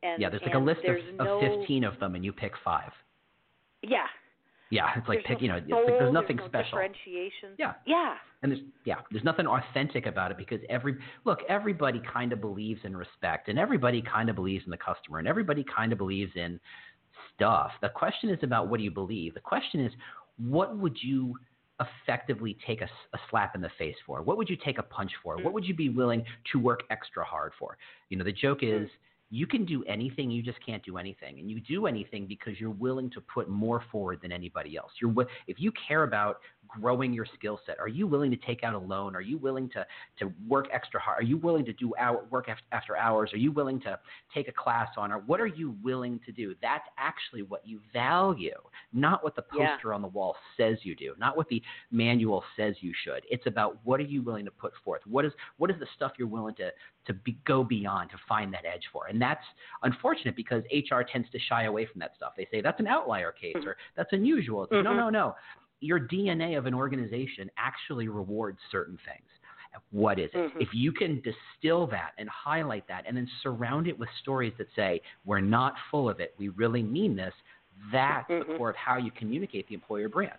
And 0.03 0.21
yeah, 0.21 0.29
there's 0.29 0.41
like 0.41 0.55
a 0.55 0.59
list 0.59 0.81
of, 0.85 0.97
no, 1.17 1.39
of 1.39 1.59
15 1.59 1.83
of 1.83 1.99
them 1.99 2.15
and 2.15 2.25
you 2.25 2.33
pick 2.33 2.53
5. 2.63 2.91
Yeah. 3.83 4.05
Yeah, 4.71 4.89
it's 4.95 5.07
like 5.07 5.19
there's 5.19 5.39
pick, 5.39 5.41
no 5.41 5.43
you 5.43 5.47
know, 5.47 5.57
it's 5.57 5.69
soul, 5.69 5.85
like 5.85 5.99
there's 5.99 6.13
nothing 6.13 6.37
no 6.37 6.47
special. 6.47 6.77
Differentiation. 6.77 7.49
Yeah. 7.57 7.73
Yeah. 7.85 8.15
And 8.41 8.51
there's 8.51 8.61
yeah, 8.83 8.95
there's 9.11 9.23
nothing 9.23 9.47
authentic 9.47 10.05
about 10.05 10.31
it 10.31 10.37
because 10.37 10.59
every 10.69 10.97
look, 11.23 11.39
everybody 11.47 12.01
kind 12.11 12.33
of 12.33 12.41
believes 12.41 12.81
in 12.83 12.95
respect 12.97 13.47
and 13.47 13.59
everybody 13.59 14.01
kind 14.01 14.29
of 14.29 14.35
believes 14.35 14.65
in 14.65 14.71
the 14.71 14.77
customer 14.77 15.19
and 15.19 15.27
everybody 15.27 15.63
kind 15.63 15.91
of 15.91 15.97
believes 15.97 16.31
in 16.35 16.59
stuff. 17.35 17.71
The 17.81 17.89
question 17.89 18.29
is 18.29 18.39
about 18.41 18.67
what 18.67 18.77
do 18.77 18.83
you 18.83 18.91
believe? 18.91 19.33
The 19.33 19.39
question 19.39 19.85
is 19.85 19.91
what 20.37 20.77
would 20.77 20.97
you 21.01 21.35
effectively 21.79 22.57
take 22.65 22.81
a, 22.81 22.85
a, 22.85 23.19
slap 23.29 23.55
in 23.55 23.61
the 23.61 23.71
face 23.77 23.95
for? 24.05 24.21
What 24.21 24.37
would 24.37 24.49
you 24.49 24.55
take 24.55 24.77
a 24.77 24.83
punch 24.83 25.11
for? 25.21 25.35
What 25.35 25.47
mm. 25.47 25.53
would 25.53 25.65
you 25.65 25.75
be 25.75 25.89
willing 25.89 26.23
to 26.51 26.59
work 26.59 26.83
extra 26.89 27.23
hard 27.23 27.51
for? 27.59 27.77
You 28.09 28.17
know, 28.17 28.23
the 28.23 28.31
joke 28.31 28.59
is 28.61 28.87
mm. 28.87 28.89
You 29.29 29.47
can 29.47 29.65
do 29.65 29.83
anything, 29.85 30.29
you 30.29 30.43
just 30.43 30.63
can't 30.65 30.83
do 30.83 30.97
anything. 30.97 31.39
And 31.39 31.49
you 31.49 31.59
do 31.59 31.87
anything 31.87 32.27
because 32.27 32.59
you're 32.59 32.69
willing 32.69 33.09
to 33.11 33.21
put 33.21 33.49
more 33.49 33.83
forward 33.91 34.19
than 34.21 34.31
anybody 34.31 34.77
else. 34.77 34.91
You're 35.01 35.13
if 35.47 35.59
you 35.59 35.71
care 35.87 36.03
about 36.03 36.37
growing 36.79 37.13
your 37.13 37.25
skill 37.37 37.59
set, 37.65 37.79
are 37.79 37.87
you 37.87 38.07
willing 38.07 38.31
to 38.31 38.37
take 38.37 38.63
out 38.63 38.73
a 38.73 38.77
loan? 38.77 39.15
Are 39.15 39.21
you 39.21 39.37
willing 39.37 39.69
to 39.69 39.85
to 40.19 40.31
work 40.47 40.67
extra 40.71 40.99
hard? 40.99 41.19
Are 41.19 41.25
you 41.25 41.37
willing 41.37 41.65
to 41.65 41.73
do 41.73 41.93
hour, 41.99 42.25
work 42.29 42.47
after 42.71 42.97
hours? 42.97 43.31
Are 43.33 43.37
you 43.37 43.51
willing 43.51 43.79
to 43.81 43.99
take 44.33 44.47
a 44.47 44.51
class 44.51 44.89
on? 44.97 45.11
Or 45.11 45.19
what 45.19 45.39
are 45.39 45.47
you 45.47 45.75
willing 45.83 46.19
to 46.25 46.31
do? 46.31 46.55
That's 46.61 46.85
actually 46.97 47.43
what 47.43 47.65
you 47.65 47.79
value, 47.93 48.55
not 48.93 49.23
what 49.23 49.35
the 49.35 49.41
poster 49.41 49.89
yeah. 49.89 49.93
on 49.93 50.01
the 50.01 50.07
wall 50.07 50.35
says 50.57 50.77
you 50.83 50.95
do, 50.95 51.13
not 51.17 51.37
what 51.37 51.47
the 51.49 51.61
manual 51.91 52.43
says 52.57 52.75
you 52.81 52.93
should. 53.03 53.23
It's 53.29 53.47
about 53.47 53.79
what 53.83 53.99
are 53.99 54.03
you 54.03 54.21
willing 54.21 54.45
to 54.45 54.51
put 54.51 54.73
forth? 54.83 55.01
What 55.05 55.25
is 55.25 55.31
what 55.57 55.69
is 55.69 55.77
the 55.79 55.87
stuff 55.95 56.13
you're 56.17 56.27
willing 56.27 56.55
to 56.55 56.71
to 57.07 57.13
be, 57.13 57.37
go 57.45 57.63
beyond 57.63 58.09
to 58.11 58.17
find 58.27 58.53
that 58.53 58.65
edge 58.65 58.83
for? 58.91 59.07
And 59.07 59.21
that's 59.21 59.43
unfortunate 59.83 60.35
because 60.35 60.63
HR 60.71 61.01
tends 61.01 61.29
to 61.31 61.39
shy 61.39 61.63
away 61.63 61.85
from 61.85 61.99
that 61.99 62.11
stuff. 62.15 62.33
They 62.37 62.47
say 62.51 62.61
that's 62.61 62.79
an 62.79 62.87
outlier 62.87 63.31
case 63.31 63.55
mm-hmm. 63.57 63.69
or 63.69 63.77
that's 63.95 64.11
unusual. 64.11 64.63
It's, 64.63 64.73
mm-hmm. 64.73 64.83
No, 64.83 64.93
no, 64.93 65.09
no. 65.09 65.35
Your 65.85 65.99
DNA 65.99 66.57
of 66.57 66.65
an 66.65 66.73
organization 66.73 67.49
actually 67.57 68.07
rewards 68.07 68.57
certain 68.71 68.97
things. 69.05 69.27
What 69.91 70.19
is 70.19 70.29
it? 70.33 70.37
Mm-hmm. 70.37 70.61
If 70.61 70.69
you 70.73 70.91
can 70.91 71.21
distill 71.21 71.85
that 71.87 72.11
and 72.17 72.29
highlight 72.29 72.87
that 72.87 73.03
and 73.07 73.15
then 73.15 73.27
surround 73.43 73.87
it 73.87 73.97
with 73.99 74.09
stories 74.21 74.53
that 74.57 74.67
say, 74.75 75.01
we're 75.25 75.41
not 75.41 75.73
full 75.91 76.09
of 76.09 76.19
it, 76.19 76.33
we 76.37 76.49
really 76.49 76.81
mean 76.81 77.15
this, 77.15 77.33
that's 77.91 78.29
mm-hmm. 78.29 78.51
the 78.51 78.57
core 78.57 78.69
of 78.69 78.75
how 78.75 78.97
you 78.97 79.11
communicate 79.11 79.67
the 79.67 79.73
employer 79.73 80.07
brand. 80.07 80.37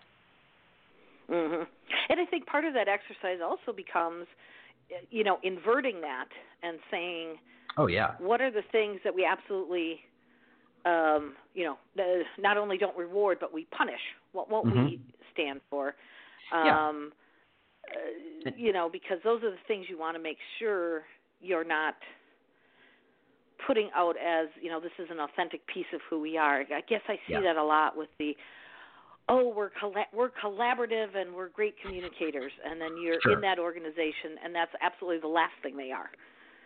Mm-hmm. 1.31 1.62
And 2.09 2.21
I 2.21 2.25
think 2.31 2.47
part 2.47 2.65
of 2.65 2.75
that 2.75 2.88
exercise 2.88 3.41
also 3.45 3.76
becomes, 3.76 4.26
you 5.11 5.25
know, 5.25 5.38
inverting 5.43 6.00
that 6.00 6.29
and 6.62 6.79
saying, 6.91 7.37
oh 7.76 7.88
yeah, 7.88 8.12
what 8.19 8.41
are 8.41 8.50
the 8.50 8.62
things 8.73 9.00
that 9.05 9.15
we 9.15 9.26
absolutely, 9.26 10.00
um, 10.87 11.35
you 11.55 11.65
know, 11.65 11.76
not 12.38 12.57
only 12.57 12.79
don't 12.79 12.97
reward 12.97 13.38
but 13.41 13.53
we 13.53 13.67
punish. 13.76 14.00
What 14.33 14.50
won't 14.50 14.69
mm-hmm. 14.69 14.85
we 14.87 15.00
stand 15.37 15.61
for? 15.71 15.95
Um, 16.52 17.12
uh, 17.90 18.50
you 18.57 18.73
know, 18.73 18.88
because 18.90 19.19
those 19.23 19.43
are 19.43 19.50
the 19.50 19.62
things 19.69 19.87
you 19.88 19.99
want 19.99 20.16
to 20.16 20.23
make 20.23 20.38
sure 20.59 21.02
you're 21.40 21.64
not 21.64 21.95
putting 23.66 23.90
out 23.97 24.16
as 24.16 24.49
you 24.61 24.69
know 24.71 24.81
this 24.81 24.93
is 24.99 25.09
an 25.11 25.19
authentic 25.19 25.66
piece 25.66 25.87
of 25.95 26.00
who 26.09 26.21
we 26.21 26.37
are. 26.37 26.61
I 26.61 26.81
guess 26.88 27.00
I 27.09 27.16
see 27.26 27.35
Yeah. 27.35 27.40
that 27.43 27.57
a 27.57 27.62
lot 27.64 27.97
with 27.97 28.09
the 28.19 28.37
oh 29.28 29.49
we're 29.49 29.71
colla- 29.71 30.07
we're 30.12 30.31
collaborative 30.31 31.16
and 31.16 31.35
we're 31.35 31.49
great 31.49 31.75
communicators, 31.81 32.52
and 32.64 32.81
then 32.81 32.97
you're 33.00 33.21
Sure. 33.21 33.33
in 33.33 33.40
that 33.40 33.59
organization, 33.59 34.38
and 34.45 34.55
that's 34.55 34.73
absolutely 34.81 35.21
the 35.21 35.28
last 35.28 35.55
thing 35.62 35.76
they 35.76 35.90
are. 35.93 36.11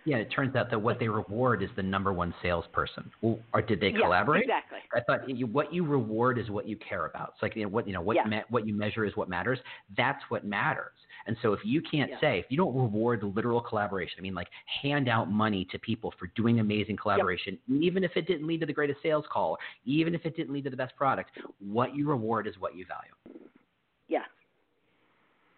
Yeah, 0.05 0.17
it 0.17 0.31
turns 0.31 0.57
out 0.57 0.71
that 0.71 0.81
what 0.81 0.99
they 0.99 1.09
reward 1.09 1.63
is 1.63 1.69
the 1.77 1.83
number 1.83 2.13
one 2.13 2.35
salesperson. 2.43 3.11
Well, 3.21 3.39
or 3.53 3.61
did 3.61 3.81
they 3.81 3.91
Yeah, 3.91 4.01
collaborate? 4.01 4.43
exactly. 4.45 4.79
I 4.95 5.01
thought 5.01 5.29
you, 5.29 5.47
what 5.47 5.73
you 5.75 5.85
reward 5.85 6.39
is 6.39 6.51
what 6.51 6.67
you 6.67 6.77
care 6.77 7.07
about. 7.07 7.33
It's 7.35 7.43
like 7.43 7.55
you 7.55 7.63
know, 7.65 7.69
what 7.69 7.87
you 7.87 7.93
know 7.93 8.01
what 8.01 8.17
Yeah. 8.17 8.25
me, 8.25 8.43
what 8.49 8.67
you 8.67 8.75
measure 8.75 9.05
is 9.05 9.15
what 9.17 9.29
matters. 9.29 9.59
That's 9.97 10.23
what 10.31 10.45
matters. 10.45 10.93
And 11.27 11.37
so 11.43 11.53
if 11.53 11.65
you 11.65 11.83
can't 11.83 12.11
Yeah. 12.11 12.21
say 12.21 12.39
if 12.39 12.47
you 12.51 12.57
don't 12.57 12.75
reward 12.75 13.23
literal 13.23 13.61
collaboration, 13.61 14.17
I 14.19 14.23
mean 14.23 14.35
like 14.35 14.49
hand 14.83 15.09
out 15.09 15.31
money 15.31 15.67
to 15.67 15.79
people 15.79 16.13
for 16.19 16.29
doing 16.29 16.61
amazing 16.61 16.97
collaboration, 16.97 17.59
even 17.69 18.03
if 18.03 18.17
it 18.17 18.27
didn't 18.27 18.47
lead 18.47 18.61
to 18.61 18.67
the 18.67 18.73
greatest 18.73 19.03
sales 19.03 19.27
call, 19.31 19.59
even 19.85 20.15
if 20.15 20.25
it 20.25 20.35
didn't 20.35 20.53
lead 20.55 20.65
to 20.65 20.71
the 20.71 20.77
best 20.77 20.97
product, 20.97 21.31
what 21.59 21.95
you 21.95 22.09
reward 22.09 22.47
is 22.47 22.59
what 22.59 22.75
you 22.75 22.87
value. 22.87 23.13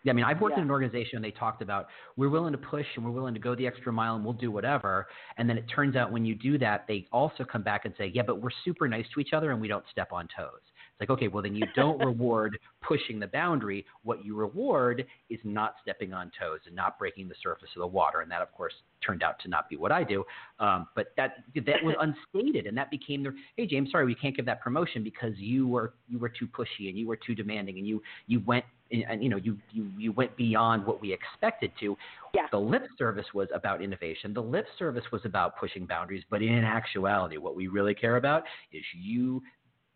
Yeah. 0.05 0.13
I 0.13 0.15
mean, 0.15 0.25
I've 0.25 0.41
worked 0.41 0.55
Yeah. 0.57 0.63
in 0.63 0.65
an 0.65 0.71
organization 0.71 1.17
and 1.17 1.25
they 1.25 1.31
talked 1.31 1.63
about 1.63 1.87
we're 2.17 2.29
willing 2.29 2.53
to 2.53 2.59
push 2.59 2.87
and 2.97 3.05
we're 3.05 3.13
willing 3.13 3.35
to 3.35 3.41
go 3.41 3.55
the 3.55 3.67
extra 3.67 3.93
mile 3.93 4.17
and 4.17 4.25
we'll 4.25 4.35
do 4.35 4.51
whatever. 4.51 5.07
And 5.37 5.49
then 5.49 5.57
it 5.59 5.65
turns 5.69 5.97
out 5.97 6.11
when 6.11 6.25
you 6.25 6.35
do 6.35 6.59
that, 6.59 6.87
they 6.89 7.07
also 7.13 7.45
come 7.45 7.63
back 7.63 7.85
and 7.85 7.95
say, 7.97 8.11
yeah, 8.15 8.23
but 8.23 8.41
we're 8.41 8.51
super 8.65 8.89
nice 8.89 9.07
to 9.15 9.21
each 9.21 9.33
other 9.33 9.53
and 9.53 9.61
we 9.61 9.69
don't 9.69 9.85
step 9.91 10.13
on 10.13 10.29
toes. 10.37 10.61
Like, 11.03 11.11
okay, 11.11 11.27
well, 11.27 11.43
then 11.43 11.57
you 11.57 11.67
don't 11.75 11.99
reward 11.99 12.61
pushing 12.81 13.19
the 13.19 13.27
boundary. 13.27 13.85
What 14.05 14.25
you 14.25 14.37
reward 14.37 15.05
is 15.31 15.41
not 15.43 15.75
stepping 15.83 16.13
on 16.13 16.31
toes 16.39 16.61
and 16.67 16.77
not 16.77 16.97
breaking 16.97 17.29
the 17.29 17.35
surface 17.43 17.71
of 17.75 17.81
the 17.81 17.89
water. 17.89 18.21
And 18.21 18.31
that, 18.31 18.41
of 18.41 18.53
course, 18.53 18.73
turned 19.05 19.25
out 19.25 19.41
to 19.41 19.49
not 19.49 19.69
be 19.69 19.77
what 19.77 19.91
I 19.91 20.05
do. 20.05 20.23
Um, 20.61 20.87
but 20.95 21.09
that 21.17 21.39
that 21.57 21.83
was 21.83 21.97
unstated, 21.99 22.69
and 22.69 22.79
that 22.79 22.89
became 22.89 23.25
the 23.25 23.35
hey, 23.57 23.67
James, 23.67 23.91
sorry, 23.91 24.07
we 24.07 24.15
can't 24.15 24.37
give 24.37 24.47
that 24.47 24.61
promotion 24.61 25.03
because 25.03 25.33
you 25.39 25.67
were 25.67 25.95
you 26.09 26.21
were 26.21 26.29
too 26.29 26.47
pushy 26.47 26.89
and 26.89 26.97
you 26.97 27.09
were 27.09 27.17
too 27.17 27.35
demanding 27.35 27.79
and 27.79 27.87
you 27.87 28.01
you 28.29 28.41
went 28.47 28.65
and 28.93 29.25
you 29.25 29.29
know 29.29 29.39
you, 29.39 29.59
you 29.73 29.91
you 29.99 30.13
went 30.13 30.37
beyond 30.37 30.87
what 30.87 31.01
we 31.01 31.13
expected 31.13 31.73
to. 31.81 31.97
Yeah. 32.33 32.43
The 32.53 32.59
lip 32.59 32.87
service 32.97 33.27
was 33.35 33.49
about 33.53 33.83
innovation. 33.83 34.33
The 34.35 34.43
lip 34.43 34.67
service 34.79 35.05
was 35.11 35.23
about 35.25 35.59
pushing 35.59 35.85
boundaries, 35.85 36.23
but 36.31 36.43
in 36.43 36.63
actuality, 36.63 37.39
what 37.39 37.57
we 37.57 37.67
really 37.67 37.95
care 37.95 38.19
about 38.19 38.45
is 38.73 38.85
you. 38.97 39.43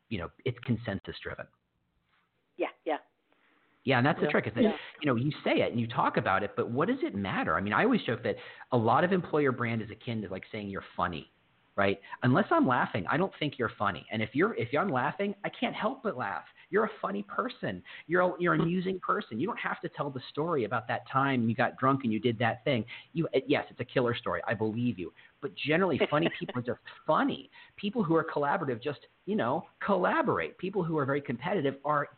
You 0.09 0.19
know, 0.19 0.31
it's 0.45 0.59
consensus 0.65 1.17
driven. 1.23 1.47
Yeah. 2.57 2.69
Yeah. 2.85 2.99
Yeah, 3.85 3.99
and 3.99 4.07
that's 4.07 4.21
the 4.21 4.27
trick 4.27 4.49
is 4.49 4.55
that 4.55 4.65
Yeah. 4.65 4.77
you 5.01 5.07
know 5.07 5.15
you 5.15 5.31
say 5.45 5.61
it 5.61 5.71
and 5.71 5.81
you 5.81 5.87
talk 5.87 6.17
about 6.17 6.43
it, 6.43 6.55
but 6.57 6.71
what 6.71 6.89
does 6.89 6.99
it 7.03 7.15
matter? 7.15 7.57
I 7.57 7.61
mean, 7.61 7.73
I 7.73 7.85
always 7.85 8.03
joke 8.03 8.23
that 8.25 8.37
a 8.73 8.77
lot 8.77 9.05
of 9.05 9.13
employer 9.13 9.53
brand 9.53 9.81
is 9.81 9.91
akin 9.91 10.23
to 10.23 10.29
like 10.29 10.45
saying 10.51 10.69
you're 10.69 10.85
funny, 10.97 11.31
right? 11.77 12.01
Unless 12.23 12.47
I'm 12.51 12.67
laughing, 12.67 13.05
I 13.11 13.17
don't 13.17 13.33
think 13.39 13.59
you're 13.59 13.73
funny. 13.79 14.07
And 14.11 14.23
if 14.23 14.31
you're 14.33 14.55
if 14.55 14.69
I'm 14.79 14.91
laughing, 14.91 15.35
I 15.45 15.51
can't 15.51 15.75
help 15.75 16.03
but 16.03 16.17
laugh. 16.17 16.45
You're 16.71 16.85
a 16.85 16.91
funny 17.01 17.23
person. 17.23 17.83
You're 18.07 18.23
a, 18.23 18.33
you're 18.41 18.55
an 18.55 18.63
amusing 18.63 18.99
person. 18.99 19.39
You 19.39 19.47
don't 19.47 19.59
have 19.59 19.81
to 19.83 19.89
tell 19.91 20.11
the 20.11 20.21
story 20.31 20.65
about 20.65 20.89
that 20.89 21.03
time 21.09 21.49
you 21.49 21.55
got 21.55 21.77
drunk 21.77 22.01
and 22.05 22.13
you 22.13 22.19
did 22.19 22.39
that 22.39 22.65
thing. 22.65 22.85
You 23.13 23.29
yes, 23.47 23.67
it's 23.71 23.81
a 23.81 23.85
killer 23.85 24.17
story. 24.17 24.41
I 24.49 24.55
believe 24.55 24.99
you. 24.99 25.13
But 25.41 25.53
generally, 25.55 26.01
funny 26.11 26.29
people 26.39 26.59
are 26.59 26.65
just 26.65 26.81
funny. 27.07 27.51
People 27.77 28.03
who 28.03 28.17
are 28.17 28.25
collaborative 28.25 28.83
just 28.83 29.01
you 29.27 29.37
know 29.37 29.65
collaborate. 29.85 30.57
People 30.59 30.83
who 30.83 30.97
are 30.99 31.05
very 31.05 31.21
competitive 31.21 31.75
are 31.85 32.09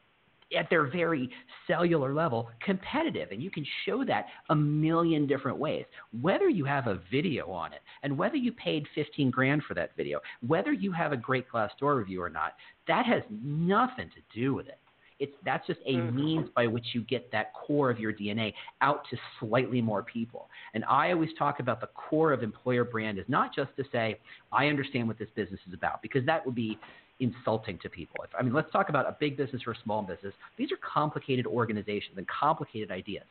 at 0.57 0.69
their 0.71 0.85
very 0.85 1.29
cellular 1.67 2.15
level 2.15 2.51
competitive 2.65 3.31
and 3.31 3.43
you 3.43 3.51
can 3.51 3.67
show 3.85 4.05
that 4.05 4.27
a 4.51 4.55
million 4.55 5.27
different 5.27 5.59
ways 5.59 5.85
whether 6.21 6.49
you 6.49 6.65
have 6.65 6.87
a 6.87 7.01
video 7.11 7.51
on 7.51 7.73
it 7.73 7.81
and 8.03 8.17
whether 8.17 8.37
you 8.37 8.53
paid 8.53 8.87
15 8.95 9.31
grand 9.31 9.63
for 9.65 9.75
that 9.75 9.91
video 9.97 10.21
whether 10.47 10.73
you 10.73 10.93
have 10.93 11.13
a 11.13 11.17
great 11.17 11.47
Glassdoor 11.51 11.97
review 11.97 12.23
or 12.23 12.31
not 12.31 12.55
that 12.87 13.05
has 13.05 13.23
nothing 13.31 14.09
to 14.11 14.39
do 14.39 14.55
with 14.55 14.69
it 14.69 14.79
it's 15.19 15.35
that's 15.45 15.67
just 15.67 15.81
a 15.85 15.97
Mhm. 15.97 16.15
means 16.15 16.49
by 16.51 16.67
which 16.67 16.95
you 16.95 17.03
get 17.03 17.31
that 17.33 17.53
core 17.53 17.91
of 17.91 17.99
your 17.99 18.13
DNA 18.13 18.55
out 18.81 19.05
to 19.11 19.19
slightly 19.41 19.83
more 19.83 20.03
people. 20.03 20.49
And 20.75 20.85
I 20.85 21.11
always 21.13 21.35
talk 21.35 21.61
about 21.61 21.81
the 21.81 21.89
core 21.89 22.33
of 22.33 22.43
employer 22.43 22.85
brand 22.85 23.19
is 23.19 23.29
not 23.29 23.53
just 23.53 23.75
to 23.77 23.85
say 23.91 24.21
I 24.53 24.69
understand 24.69 25.09
what 25.09 25.19
this 25.19 25.31
business 25.31 25.61
is 25.67 25.75
about 25.75 26.03
because 26.03 26.25
that 26.27 26.47
would 26.47 26.55
be 26.55 26.79
insulting 27.21 27.79
to 27.79 27.89
people. 27.89 28.17
I 28.39 28.43
mean, 28.43 28.53
let's 28.53 28.71
talk 28.71 28.89
about 28.89 29.07
a 29.07 29.17
big 29.19 29.37
business 29.37 29.63
or 29.67 29.73
a 29.73 29.79
small 29.83 30.03
business. 30.03 30.35
These 30.57 30.73
are 30.73 30.79
complicated 30.79 31.47
organizations 31.47 32.17
and 32.17 32.27
complicated 32.29 32.91
ideas. 32.91 33.25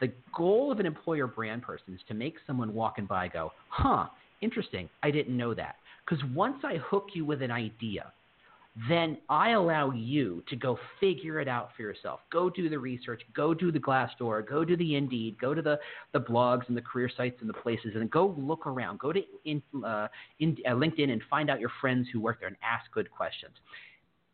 The 0.00 0.12
goal 0.36 0.70
of 0.70 0.80
an 0.80 0.86
employer 0.86 1.26
brand 1.26 1.62
person 1.62 1.94
is 1.94 2.00
to 2.08 2.14
make 2.14 2.36
someone 2.46 2.72
walk 2.74 2.98
in 2.98 3.06
by 3.06 3.28
go, 3.28 3.52
huh, 3.68 4.06
interesting. 4.40 4.88
I 5.02 5.10
didn't 5.10 5.36
know 5.36 5.54
that. 5.54 5.76
Because 6.04 6.24
once 6.34 6.58
I 6.64 6.76
hook 6.76 7.08
you 7.14 7.24
with 7.24 7.42
an 7.42 7.50
idea, 7.50 8.12
then 8.88 9.18
I 9.28 9.50
allow 9.50 9.90
you 9.90 10.42
to 10.48 10.56
go 10.56 10.78
figure 11.00 11.40
it 11.40 11.48
out 11.48 11.70
for 11.74 11.82
yourself. 11.82 12.20
Go 12.30 12.48
do 12.48 12.68
the 12.68 12.78
research, 12.78 13.22
go 13.34 13.52
do 13.52 13.72
the 13.72 13.78
Glassdoor, 13.80 14.48
go 14.48 14.64
do 14.64 14.76
the 14.76 14.94
Indeed, 14.94 15.36
go 15.40 15.52
to 15.52 15.62
the, 15.62 15.78
the 16.12 16.20
blogs 16.20 16.68
and 16.68 16.76
the 16.76 16.82
career 16.82 17.10
sites 17.14 17.38
and 17.40 17.48
the 17.48 17.54
places, 17.54 17.92
and 17.94 18.08
go 18.10 18.34
look 18.38 18.66
around. 18.66 19.00
Go 19.00 19.12
to 19.12 19.20
in, 19.44 19.62
uh, 19.84 20.08
in, 20.38 20.56
uh, 20.66 20.70
LinkedIn 20.70 21.10
and 21.10 21.22
find 21.28 21.50
out 21.50 21.58
your 21.60 21.72
friends 21.80 22.06
who 22.12 22.20
work 22.20 22.38
there 22.38 22.48
and 22.48 22.56
ask 22.62 22.90
good 22.92 23.10
questions. 23.10 23.54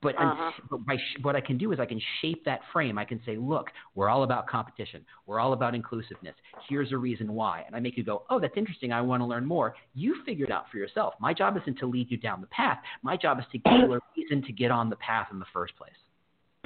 But, 0.04 0.16
uh-huh. 0.16 0.50
but 0.70 0.86
by, 0.86 0.96
what 1.22 1.34
I 1.34 1.40
can 1.40 1.56
do 1.56 1.72
is 1.72 1.80
I 1.80 1.86
can 1.86 2.00
shape 2.20 2.44
that 2.44 2.60
frame. 2.72 2.98
I 2.98 3.06
can 3.06 3.20
say, 3.24 3.36
look, 3.36 3.68
we're 3.94 4.10
all 4.10 4.22
about 4.22 4.46
competition. 4.46 5.04
We're 5.26 5.40
all 5.40 5.54
about 5.54 5.74
inclusiveness. 5.74 6.34
Here's 6.68 6.92
a 6.92 6.96
reason 6.98 7.32
why. 7.32 7.64
And 7.66 7.74
I 7.74 7.80
make 7.80 7.96
you 7.96 8.04
go, 8.04 8.24
oh, 8.28 8.38
that's 8.38 8.52
interesting. 8.56 8.92
I 8.92 9.00
want 9.00 9.22
to 9.22 9.24
learn 9.26 9.46
more. 9.46 9.74
You 9.94 10.22
figure 10.26 10.44
it 10.44 10.52
out 10.52 10.66
for 10.70 10.76
yourself. 10.76 11.14
My 11.20 11.32
job 11.32 11.56
isn't 11.56 11.78
to 11.78 11.86
lead 11.86 12.10
you 12.10 12.18
down 12.18 12.42
the 12.42 12.46
path. 12.48 12.78
My 13.02 13.16
job 13.16 13.38
is 13.38 13.46
to 13.52 13.58
give 13.58 13.72
you 13.72 13.94
a 13.94 14.00
reason 14.16 14.42
to 14.42 14.52
get 14.52 14.70
on 14.70 14.90
the 14.90 14.96
path 14.96 15.28
in 15.32 15.38
the 15.38 15.46
first 15.52 15.74
place. 15.76 15.90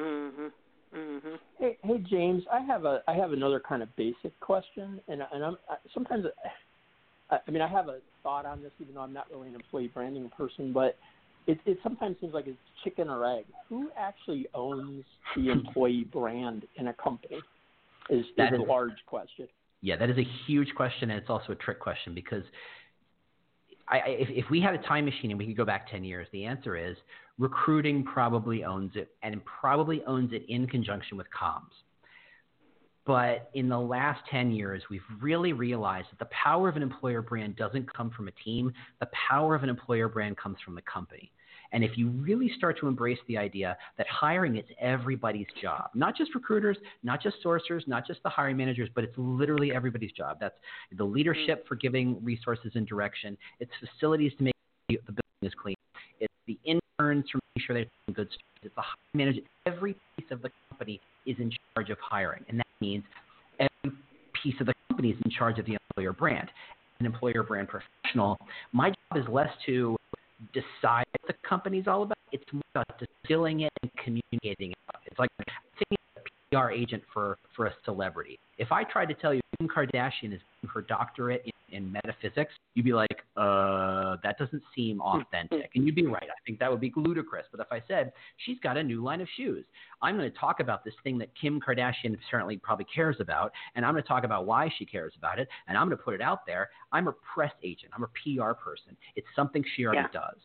Mm-hmm. 0.00 0.46
Mm-hmm. 0.96 1.34
Hey, 1.58 1.78
hey, 1.82 1.98
James. 2.10 2.42
I 2.52 2.60
have 2.60 2.84
a 2.84 3.02
I 3.06 3.12
have 3.12 3.32
another 3.32 3.60
kind 3.60 3.82
of 3.82 3.94
basic 3.96 4.38
question, 4.40 5.00
and 5.06 5.22
and 5.32 5.44
I'm 5.44 5.58
I, 5.68 5.76
sometimes 5.92 6.24
I, 7.30 7.38
I 7.46 7.50
mean 7.50 7.60
I 7.60 7.68
have 7.68 7.88
a 7.88 7.98
thought 8.22 8.46
on 8.46 8.62
this, 8.62 8.70
even 8.80 8.94
though 8.94 9.02
I'm 9.02 9.12
not 9.12 9.26
really 9.30 9.48
an 9.48 9.54
employee 9.54 9.90
branding 9.92 10.30
person, 10.36 10.72
but 10.72 10.96
it, 11.48 11.58
it 11.64 11.78
sometimes 11.82 12.16
seems 12.20 12.34
like 12.34 12.46
it's 12.46 12.58
chicken 12.84 13.08
or 13.08 13.26
egg. 13.38 13.44
Who 13.68 13.90
actually 13.96 14.46
owns 14.54 15.04
the 15.34 15.48
employee 15.50 16.06
brand 16.12 16.64
in 16.76 16.88
a 16.88 16.94
company? 16.94 17.40
Is, 18.10 18.24
is 18.36 18.58
a 18.58 18.62
large 18.62 18.92
question. 19.06 19.48
Yeah, 19.80 19.96
that 19.96 20.08
is 20.08 20.16
a 20.16 20.26
huge 20.46 20.74
question, 20.74 21.10
and 21.10 21.20
it's 21.20 21.28
also 21.28 21.52
a 21.52 21.56
trick 21.56 21.78
question 21.78 22.14
because 22.14 22.42
I, 23.88 24.00
if, 24.06 24.28
if 24.30 24.50
we 24.50 24.60
had 24.60 24.74
a 24.74 24.78
time 24.78 25.04
machine 25.04 25.30
and 25.30 25.38
we 25.38 25.46
could 25.46 25.56
go 25.56 25.64
back 25.64 25.90
10 25.90 26.04
years, 26.04 26.26
the 26.32 26.44
answer 26.44 26.76
is 26.76 26.96
recruiting 27.38 28.04
probably 28.04 28.64
owns 28.64 28.92
it 28.94 29.10
and 29.22 29.40
probably 29.44 30.02
owns 30.04 30.32
it 30.32 30.44
in 30.48 30.66
conjunction 30.66 31.16
with 31.16 31.26
comms. 31.28 31.72
But 33.06 33.50
in 33.54 33.70
the 33.70 33.78
last 33.78 34.20
10 34.30 34.50
years, 34.50 34.82
we've 34.90 35.00
really 35.20 35.54
realized 35.54 36.08
that 36.10 36.18
the 36.18 36.28
power 36.44 36.68
of 36.68 36.76
an 36.76 36.82
employer 36.82 37.22
brand 37.22 37.56
doesn't 37.56 37.90
come 37.94 38.10
from 38.10 38.28
a 38.28 38.32
team. 38.44 38.72
The 39.00 39.08
power 39.28 39.54
of 39.54 39.62
an 39.62 39.70
employer 39.70 40.08
brand 40.08 40.36
comes 40.36 40.58
from 40.62 40.74
the 40.74 40.82
company. 40.82 41.30
And 41.72 41.84
if 41.84 41.96
you 41.96 42.08
really 42.08 42.50
start 42.56 42.78
to 42.80 42.88
embrace 42.88 43.18
the 43.26 43.36
idea 43.36 43.76
that 43.98 44.06
hiring 44.08 44.56
is 44.56 44.64
everybody's 44.80 45.46
job, 45.60 45.90
not 45.94 46.16
just 46.16 46.34
recruiters, 46.34 46.78
not 47.02 47.22
just 47.22 47.36
sourcers, 47.44 47.86
not 47.86 48.06
just 48.06 48.22
the 48.22 48.28
hiring 48.28 48.56
managers, 48.56 48.88
but 48.94 49.04
it's 49.04 49.14
literally 49.16 49.72
everybody's 49.72 50.12
job. 50.12 50.38
That's 50.40 50.54
the 50.96 51.04
leadership 51.04 51.66
for 51.68 51.74
giving 51.74 52.22
resources 52.24 52.72
and 52.74 52.86
direction. 52.86 53.36
It's 53.60 53.70
facilities 53.80 54.32
to 54.38 54.44
make 54.44 54.54
the 54.88 54.96
building 54.98 55.22
is 55.42 55.52
clean. 55.60 55.76
It's 56.20 56.32
the 56.46 56.58
interns 56.64 57.24
for 57.30 57.38
making 57.56 57.66
sure 57.66 57.74
they're 57.74 57.84
doing 58.06 58.14
good 58.14 58.28
stuff. 58.28 58.42
It's 58.62 58.74
the 58.74 58.82
hiring 58.82 59.14
manager. 59.14 59.40
Every 59.66 59.94
piece 60.16 60.30
of 60.30 60.42
the 60.42 60.50
company 60.70 61.00
is 61.26 61.36
in 61.38 61.52
charge 61.74 61.90
of 61.90 61.98
hiring. 62.00 62.44
And 62.48 62.58
that 62.58 62.66
means 62.80 63.04
every 63.60 63.96
piece 64.42 64.54
of 64.60 64.66
the 64.66 64.74
company 64.88 65.10
is 65.10 65.18
in 65.24 65.30
charge 65.30 65.58
of 65.58 65.66
the 65.66 65.76
employer 65.90 66.12
brand. 66.12 66.48
An 67.00 67.06
employer 67.06 67.44
brand 67.44 67.68
professional, 67.68 68.36
my 68.72 68.88
job 68.88 69.18
is 69.22 69.24
less 69.28 69.50
to 69.66 69.96
decide 70.52 71.04
what 71.20 71.28
the 71.28 71.48
company's 71.48 71.86
all 71.86 72.02
about. 72.02 72.18
It's 72.32 72.44
more 72.52 72.62
about 72.74 72.86
distilling 72.98 73.60
it 73.60 73.72
and 73.82 73.90
communicating 74.02 74.72
it. 74.72 74.78
It's 75.06 75.18
like 75.18 75.30
thinking 75.78 75.98
a 76.16 76.56
PR 76.56 76.70
agent 76.70 77.02
for, 77.12 77.38
for 77.56 77.66
a 77.66 77.74
celebrity. 77.84 78.38
If 78.58 78.72
I 78.72 78.84
tried 78.84 79.06
to 79.06 79.14
tell 79.14 79.34
you 79.34 79.40
Kim 79.58 79.68
Kardashian 79.68 80.34
is 80.34 80.40
her 80.72 80.82
doctorate 80.82 81.42
in, 81.44 81.52
in 81.78 81.90
metaphysics, 81.90 82.52
you'd 82.74 82.84
be 82.84 82.92
like, 82.92 83.22
uh, 83.36 84.16
that 84.22 84.36
doesn't 84.38 84.62
seem 84.74 85.00
authentic. 85.00 85.70
And 85.74 85.86
you'd 85.86 85.94
be 85.94 86.06
right. 86.06 86.24
I 86.24 86.38
think 86.46 86.58
that 86.58 86.70
would 86.70 86.80
be 86.80 86.92
ludicrous. 86.96 87.46
But 87.50 87.60
if 87.60 87.68
I 87.70 87.82
said, 87.88 88.12
she's 88.44 88.58
got 88.62 88.76
a 88.76 88.82
new 88.82 89.02
line 89.02 89.20
of 89.20 89.28
shoes, 89.36 89.64
I'm 90.02 90.18
going 90.18 90.30
to 90.30 90.38
talk 90.38 90.60
about 90.60 90.84
this 90.84 90.94
thing 91.02 91.16
that 91.18 91.28
Kim 91.40 91.60
Kardashian 91.60 92.16
certainly 92.30 92.58
probably 92.58 92.86
cares 92.94 93.16
about, 93.20 93.52
and 93.74 93.86
I'm 93.86 93.94
going 93.94 94.02
to 94.02 94.08
talk 94.08 94.24
about 94.24 94.44
why 94.44 94.70
she 94.78 94.84
cares 94.84 95.14
about 95.16 95.38
it, 95.38 95.48
and 95.68 95.78
I'm 95.78 95.86
going 95.86 95.96
to 95.96 96.02
put 96.02 96.14
it 96.14 96.20
out 96.20 96.44
there. 96.46 96.68
I'm 96.92 97.08
a 97.08 97.14
press 97.34 97.52
agent, 97.62 97.92
I'm 97.96 98.02
a 98.02 98.08
PR 98.08 98.52
person. 98.52 98.96
It's 99.16 99.26
something 99.34 99.64
she 99.76 99.86
already 99.86 100.08
yeah. 100.12 100.20
does. 100.20 100.38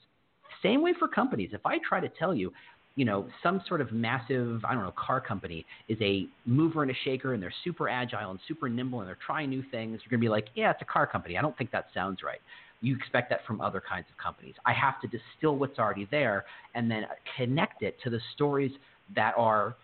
Same 0.62 0.81
way 0.81 0.93
for 0.97 1.07
companies. 1.07 1.49
If 1.51 1.65
I 1.65 1.77
try 1.88 1.99
to 1.99 2.10
tell 2.10 2.34
you, 2.34 2.53
you 2.95 3.06
know, 3.06 3.27
some 3.41 3.62
sort 3.67 3.82
of 3.82 3.91
massive, 3.91 4.63
I 4.65 4.73
don't 4.73 4.84
know, 4.84 4.93
car 4.95 5.19
company 5.19 5.65
is 5.88 5.97
a 6.01 6.27
mover 6.45 6.84
and 6.84 6.91
a 6.91 6.95
shaker 7.03 7.34
and 7.34 7.41
they're 7.41 7.53
super 7.63 7.89
agile 7.89 8.29
and 8.32 8.39
super 8.47 8.69
nimble 8.69 8.99
and 8.99 9.08
they're 9.08 9.17
trying 9.25 9.49
new 9.49 9.63
things, 9.71 9.99
you're 10.03 10.10
going 10.10 10.19
to 10.19 10.25
be 10.25 10.29
like, 10.29 10.47
yeah, 10.56 10.71
it's 10.71 10.82
a 10.82 10.86
car 10.86 11.08
company. 11.08 11.38
I 11.38 11.41
don't 11.41 11.58
think 11.58 11.71
that 11.71 11.88
sounds 11.93 12.19
right. 12.23 12.39
You 12.82 12.95
expect 12.95 13.29
that 13.32 13.39
from 13.47 13.62
other 13.62 13.82
kinds 13.82 14.06
of 14.12 14.23
companies. 14.23 14.56
I 14.65 14.73
have 14.73 15.01
to 15.01 15.08
distill 15.08 15.56
what's 15.56 15.79
already 15.79 16.08
there 16.12 16.45
and 16.75 16.91
then 16.91 17.06
connect 17.38 17.82
it 17.82 17.97
to 18.03 18.10
the 18.10 18.19
stories 18.36 18.71
that 19.15 19.34
are 19.38 19.75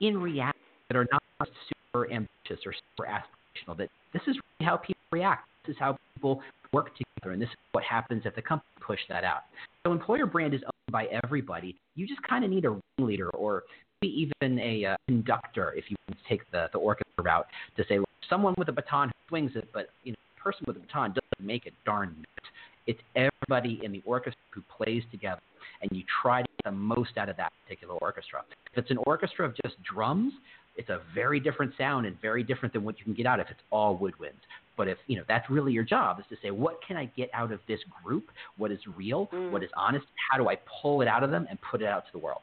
in 0.00 0.18
reality, 0.18 0.58
that 0.88 0.96
are 0.96 1.06
not 1.12 1.22
super 1.38 2.10
ambitious 2.10 2.64
or 2.66 2.72
super 2.72 3.08
aspirational. 3.08 3.76
That 3.76 3.90
this 4.12 4.22
is 4.22 4.36
really 4.36 4.68
how 4.68 4.76
people 4.76 5.02
react. 5.12 5.46
This 5.66 5.74
is 5.74 5.80
how 5.80 5.96
people 6.14 6.40
work 6.72 6.90
together, 6.96 7.32
and 7.32 7.42
this 7.42 7.48
is 7.48 7.56
what 7.72 7.84
happens 7.84 8.22
if 8.24 8.34
the 8.34 8.42
company 8.42 8.68
push 8.80 9.00
that 9.08 9.22
out. 9.22 9.42
So 9.84 9.92
employer 9.92 10.26
brand 10.26 10.54
is 10.54 10.62
by 10.90 11.06
everybody. 11.24 11.76
You 11.96 12.06
just 12.06 12.22
kind 12.22 12.44
of 12.44 12.50
need 12.50 12.64
a 12.64 12.78
ringleader 12.98 13.30
or 13.30 13.64
maybe 14.02 14.30
even 14.42 14.58
a 14.58 14.84
uh, 14.84 14.96
conductor 15.06 15.74
if 15.76 15.84
you 15.90 15.96
want 16.08 16.18
to 16.18 16.28
take 16.28 16.50
the, 16.50 16.68
the 16.72 16.78
orchestra 16.78 17.24
route 17.24 17.46
to 17.76 17.84
say 17.88 17.98
someone 18.28 18.54
with 18.58 18.68
a 18.68 18.72
baton 18.72 19.10
swings 19.28 19.52
it, 19.54 19.68
but 19.72 19.88
you 20.04 20.12
know, 20.12 20.18
a 20.38 20.42
person 20.42 20.64
with 20.66 20.76
a 20.76 20.80
baton 20.80 21.10
doesn't 21.10 21.46
make 21.46 21.66
a 21.66 21.70
darn 21.84 22.14
note. 22.16 22.48
It's 22.86 23.00
everybody 23.16 23.80
in 23.84 23.92
the 23.92 24.02
orchestra 24.06 24.40
who 24.50 24.62
plays 24.76 25.02
together, 25.10 25.40
and 25.82 25.90
you 25.92 26.02
try 26.22 26.42
to 26.42 26.48
get 26.48 26.64
the 26.64 26.76
most 26.76 27.18
out 27.18 27.28
of 27.28 27.36
that 27.36 27.52
particular 27.64 27.94
orchestra. 27.94 28.42
If 28.72 28.78
it's 28.78 28.90
an 28.90 28.98
orchestra 28.98 29.46
of 29.46 29.54
just 29.64 29.76
drums, 29.82 30.32
it's 30.76 30.88
a 30.88 31.00
very 31.14 31.40
different 31.40 31.72
sound 31.76 32.06
and 32.06 32.18
very 32.20 32.42
different 32.42 32.72
than 32.72 32.84
what 32.84 32.98
you 32.98 33.04
can 33.04 33.14
get 33.14 33.26
out 33.26 33.40
if 33.40 33.48
it's 33.50 33.60
all 33.70 33.98
woodwinds. 33.98 34.40
But 34.78 34.86
if 34.86 34.96
you 35.08 35.16
know 35.16 35.24
that's 35.28 35.50
really 35.50 35.72
your 35.72 35.82
job 35.82 36.20
is 36.20 36.24
to 36.30 36.36
say, 36.40 36.52
what 36.52 36.78
can 36.86 36.96
I 36.96 37.06
get 37.16 37.28
out 37.34 37.50
of 37.52 37.58
this 37.66 37.80
group? 38.02 38.30
What 38.56 38.70
is 38.70 38.78
real? 38.96 39.28
Mm. 39.34 39.50
What 39.50 39.64
is 39.64 39.70
honest? 39.76 40.06
How 40.30 40.38
do 40.38 40.48
I 40.48 40.56
pull 40.80 41.02
it 41.02 41.08
out 41.08 41.24
of 41.24 41.30
them 41.30 41.46
and 41.50 41.58
put 41.68 41.82
it 41.82 41.88
out 41.88 42.06
to 42.06 42.12
the 42.12 42.18
world? 42.18 42.40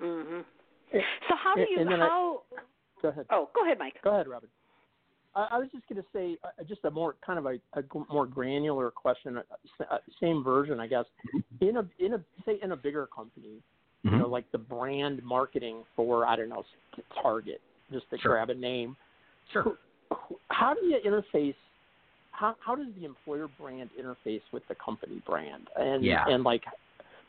Mm-hmm. 0.00 0.40
So 0.92 1.34
how 1.42 1.56
do 1.56 1.62
you 1.62 1.84
how? 1.90 2.42
I, 2.56 2.62
go 3.02 3.08
ahead. 3.08 3.26
Oh, 3.30 3.50
go 3.52 3.64
ahead, 3.64 3.78
Mike. 3.80 3.94
Go 4.02 4.14
ahead, 4.14 4.28
Robin. 4.28 4.48
I, 5.34 5.48
I 5.52 5.58
was 5.58 5.68
just 5.72 5.88
going 5.88 6.00
to 6.00 6.06
say 6.12 6.36
uh, 6.44 6.62
just 6.62 6.84
a 6.84 6.90
more 6.90 7.16
kind 7.26 7.38
of 7.38 7.46
a, 7.46 7.58
a 7.78 7.82
more 8.08 8.26
granular 8.26 8.92
question, 8.92 9.38
uh, 9.38 9.42
uh, 9.90 9.98
same 10.20 10.44
version, 10.44 10.78
I 10.78 10.86
guess. 10.86 11.04
Mm-hmm. 11.34 11.68
In 11.68 11.76
a 11.78 11.88
in 11.98 12.14
a 12.14 12.20
say 12.46 12.58
in 12.62 12.70
a 12.70 12.76
bigger 12.76 13.08
company, 13.14 13.58
mm-hmm. 14.06 14.14
you 14.14 14.22
know, 14.22 14.28
like 14.28 14.50
the 14.52 14.58
brand 14.58 15.20
marketing 15.24 15.82
for 15.96 16.26
I 16.26 16.36
don't 16.36 16.48
know 16.48 16.62
Target, 17.20 17.60
just 17.90 18.08
to 18.10 18.18
sure. 18.18 18.32
grab 18.32 18.50
a 18.50 18.54
name. 18.54 18.96
Sure 19.52 19.76
how 20.48 20.74
do 20.74 20.86
you 20.86 20.98
interface? 21.04 21.54
How 22.32 22.56
how 22.64 22.74
does 22.74 22.86
the 22.98 23.04
employer 23.04 23.48
brand 23.60 23.90
interface 24.00 24.42
with 24.52 24.62
the 24.68 24.74
company 24.74 25.22
brand? 25.26 25.68
And 25.76 26.04
yeah. 26.04 26.24
and 26.28 26.44
like 26.44 26.62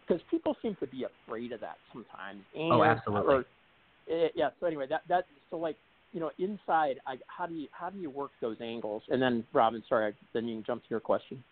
because 0.07 0.21
people 0.29 0.55
seem 0.61 0.75
to 0.79 0.87
be 0.87 1.05
afraid 1.05 1.51
of 1.51 1.59
that 1.61 1.77
sometimes. 1.91 2.41
And, 2.53 2.73
oh, 2.73 2.83
absolutely. 2.83 3.35
Or, 3.35 4.29
yeah. 4.35 4.49
So 4.59 4.67
anyway, 4.67 4.85
that 4.89 5.01
that 5.09 5.25
so 5.49 5.57
like 5.57 5.77
you 6.11 6.19
know 6.19 6.31
inside, 6.39 6.99
I, 7.05 7.17
how 7.27 7.45
do 7.45 7.55
you 7.55 7.67
how 7.71 7.89
do 7.89 7.99
you 7.99 8.09
work 8.09 8.31
those 8.41 8.57
angles? 8.61 9.03
And 9.09 9.21
then 9.21 9.43
Robin, 9.53 9.83
sorry, 9.87 10.13
then 10.33 10.47
you 10.47 10.55
can 10.57 10.63
jump 10.63 10.83
to 10.83 10.89
your 10.89 10.99
question. 10.99 11.43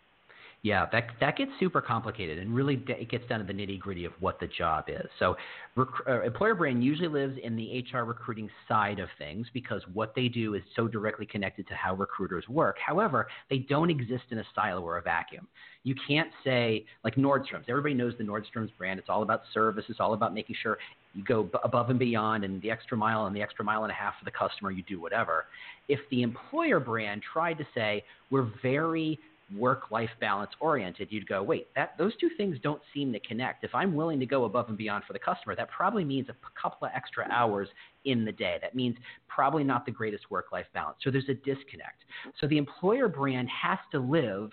Yeah, 0.63 0.85
that 0.93 1.07
that 1.19 1.35
gets 1.35 1.51
super 1.59 1.81
complicated, 1.81 2.39
and 2.39 2.55
really 2.55 2.81
it 2.87 3.09
gets 3.09 3.27
down 3.27 3.39
to 3.39 3.45
the 3.45 3.51
nitty 3.51 3.77
gritty 3.79 4.05
of 4.05 4.13
what 4.21 4.39
the 4.39 4.47
job 4.47 4.85
is. 4.87 5.09
So, 5.19 5.35
rec- 5.75 6.07
uh, 6.07 6.21
employer 6.21 6.55
brand 6.55 6.81
usually 6.81 7.09
lives 7.09 7.37
in 7.43 7.57
the 7.57 7.83
HR 7.91 8.05
recruiting 8.05 8.49
side 8.65 8.99
of 8.99 9.09
things 9.17 9.45
because 9.53 9.81
what 9.91 10.15
they 10.15 10.29
do 10.29 10.53
is 10.53 10.63
so 10.73 10.87
directly 10.87 11.25
connected 11.25 11.67
to 11.67 11.73
how 11.73 11.95
recruiters 11.95 12.47
work. 12.47 12.77
However, 12.79 13.27
they 13.49 13.57
don't 13.57 13.89
exist 13.89 14.23
in 14.31 14.37
a 14.37 14.43
silo 14.55 14.79
or 14.79 14.99
a 14.99 15.01
vacuum. 15.01 15.49
You 15.83 15.95
can't 16.07 16.29
say 16.45 16.85
like 17.03 17.15
Nordstrom's. 17.15 17.65
Everybody 17.67 17.93
knows 17.93 18.13
the 18.17 18.23
Nordstrom's 18.23 18.71
brand. 18.77 19.01
It's 19.01 19.09
all 19.09 19.21
about 19.21 19.41
service. 19.53 19.83
It's 19.89 19.99
all 19.99 20.13
about 20.13 20.33
making 20.33 20.55
sure 20.63 20.77
you 21.13 21.25
go 21.25 21.49
above 21.65 21.89
and 21.89 21.99
beyond 21.99 22.45
and 22.45 22.61
the 22.61 22.71
extra 22.71 22.95
mile 22.95 23.25
and 23.25 23.35
the 23.35 23.41
extra 23.41 23.65
mile 23.65 23.83
and 23.83 23.91
a 23.91 23.95
half 23.95 24.13
for 24.17 24.23
the 24.23 24.31
customer. 24.31 24.71
You 24.71 24.83
do 24.83 25.01
whatever. 25.01 25.43
If 25.89 25.99
the 26.09 26.21
employer 26.21 26.79
brand 26.79 27.21
tried 27.21 27.57
to 27.57 27.67
say 27.75 28.05
we're 28.31 28.49
very 28.61 29.19
work 29.57 29.91
life 29.91 30.09
balance 30.19 30.51
oriented, 30.59 31.09
you'd 31.11 31.27
go, 31.27 31.43
wait, 31.43 31.67
that 31.75 31.95
those 31.97 32.15
two 32.17 32.29
things 32.37 32.57
don't 32.63 32.81
seem 32.93 33.11
to 33.13 33.19
connect. 33.19 33.63
If 33.63 33.73
I'm 33.73 33.95
willing 33.95 34.19
to 34.19 34.25
go 34.25 34.45
above 34.45 34.69
and 34.69 34.77
beyond 34.77 35.03
for 35.05 35.13
the 35.13 35.19
customer, 35.19 35.55
that 35.55 35.69
probably 35.69 36.03
means 36.03 36.27
a 36.29 36.35
couple 36.59 36.87
of 36.87 36.91
extra 36.95 37.27
hours 37.31 37.67
in 38.05 38.25
the 38.25 38.31
day. 38.31 38.57
That 38.61 38.75
means 38.75 38.95
probably 39.27 39.63
not 39.63 39.85
the 39.85 39.91
greatest 39.91 40.29
work 40.29 40.51
life 40.51 40.65
balance. 40.73 40.97
So 41.03 41.11
there's 41.11 41.29
a 41.29 41.33
disconnect. 41.33 42.03
So 42.39 42.47
the 42.47 42.57
employer 42.57 43.07
brand 43.07 43.49
has 43.49 43.79
to 43.91 43.99
live 43.99 44.51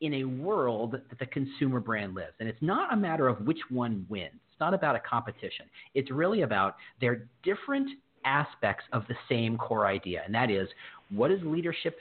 in 0.00 0.14
a 0.14 0.24
world 0.24 0.92
that 0.92 1.18
the 1.18 1.26
consumer 1.26 1.80
brand 1.80 2.14
lives. 2.14 2.34
And 2.40 2.48
it's 2.48 2.60
not 2.60 2.92
a 2.92 2.96
matter 2.96 3.28
of 3.28 3.40
which 3.46 3.60
one 3.70 4.06
wins. 4.08 4.40
It's 4.50 4.60
not 4.60 4.74
about 4.74 4.96
a 4.96 5.00
competition. 5.00 5.66
It's 5.94 6.10
really 6.10 6.42
about 6.42 6.76
their 7.00 7.26
different 7.42 7.90
aspects 8.24 8.84
of 8.92 9.04
the 9.08 9.14
same 9.28 9.56
core 9.56 9.86
idea. 9.86 10.22
And 10.24 10.34
that 10.34 10.50
is 10.50 10.68
what 11.10 11.30
is 11.30 11.40
leadership 11.42 11.98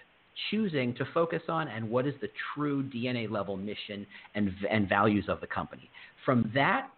choosing 0.49 0.93
to 0.95 1.05
focus 1.13 1.41
on 1.47 1.67
and 1.67 1.89
what 1.89 2.07
is 2.07 2.13
the 2.21 2.29
true 2.53 2.83
DNA 2.83 3.29
level 3.29 3.57
mission 3.57 4.05
and, 4.35 4.53
and 4.69 4.89
values 4.89 5.25
of 5.27 5.41
the 5.41 5.47
company. 5.47 5.89
From 6.25 6.51
that 6.55 6.89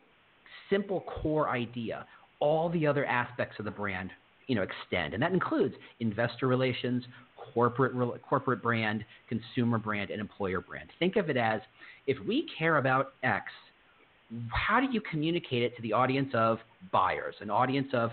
simple 0.70 1.02
core 1.02 1.50
idea, 1.50 2.06
all 2.40 2.70
the 2.70 2.86
other 2.88 3.06
aspects 3.06 3.58
of 3.60 3.66
the 3.66 3.72
brand 3.72 4.12
you 4.48 4.56
know, 4.56 4.62
extend. 4.64 5.14
And 5.14 5.24
that 5.24 5.32
includes 5.32 5.76
investor 6.00 6.48
relations, 6.48 7.04
corporate, 7.54 7.94
corporate 8.22 8.62
brand, 8.62 9.04
consumer 9.28 9.78
brand, 9.78 10.10
and 10.12 10.20
employer 10.20 10.62
brand. 10.62 10.90
Think 11.00 11.16
of 11.16 11.30
it 11.30 11.38
as 11.38 11.62
if 12.08 12.18
we 12.28 12.48
care 12.58 12.78
about 12.78 13.14
X, 13.24 13.46
how 14.52 14.80
do 14.80 14.88
you 14.92 15.02
communicate 15.02 15.64
it 15.64 15.76
to 15.76 15.82
the 15.82 15.94
audience 15.94 16.30
of 16.34 16.60
buyers, 16.92 17.36
an 17.42 17.50
audience 17.50 17.88
of 17.94 18.12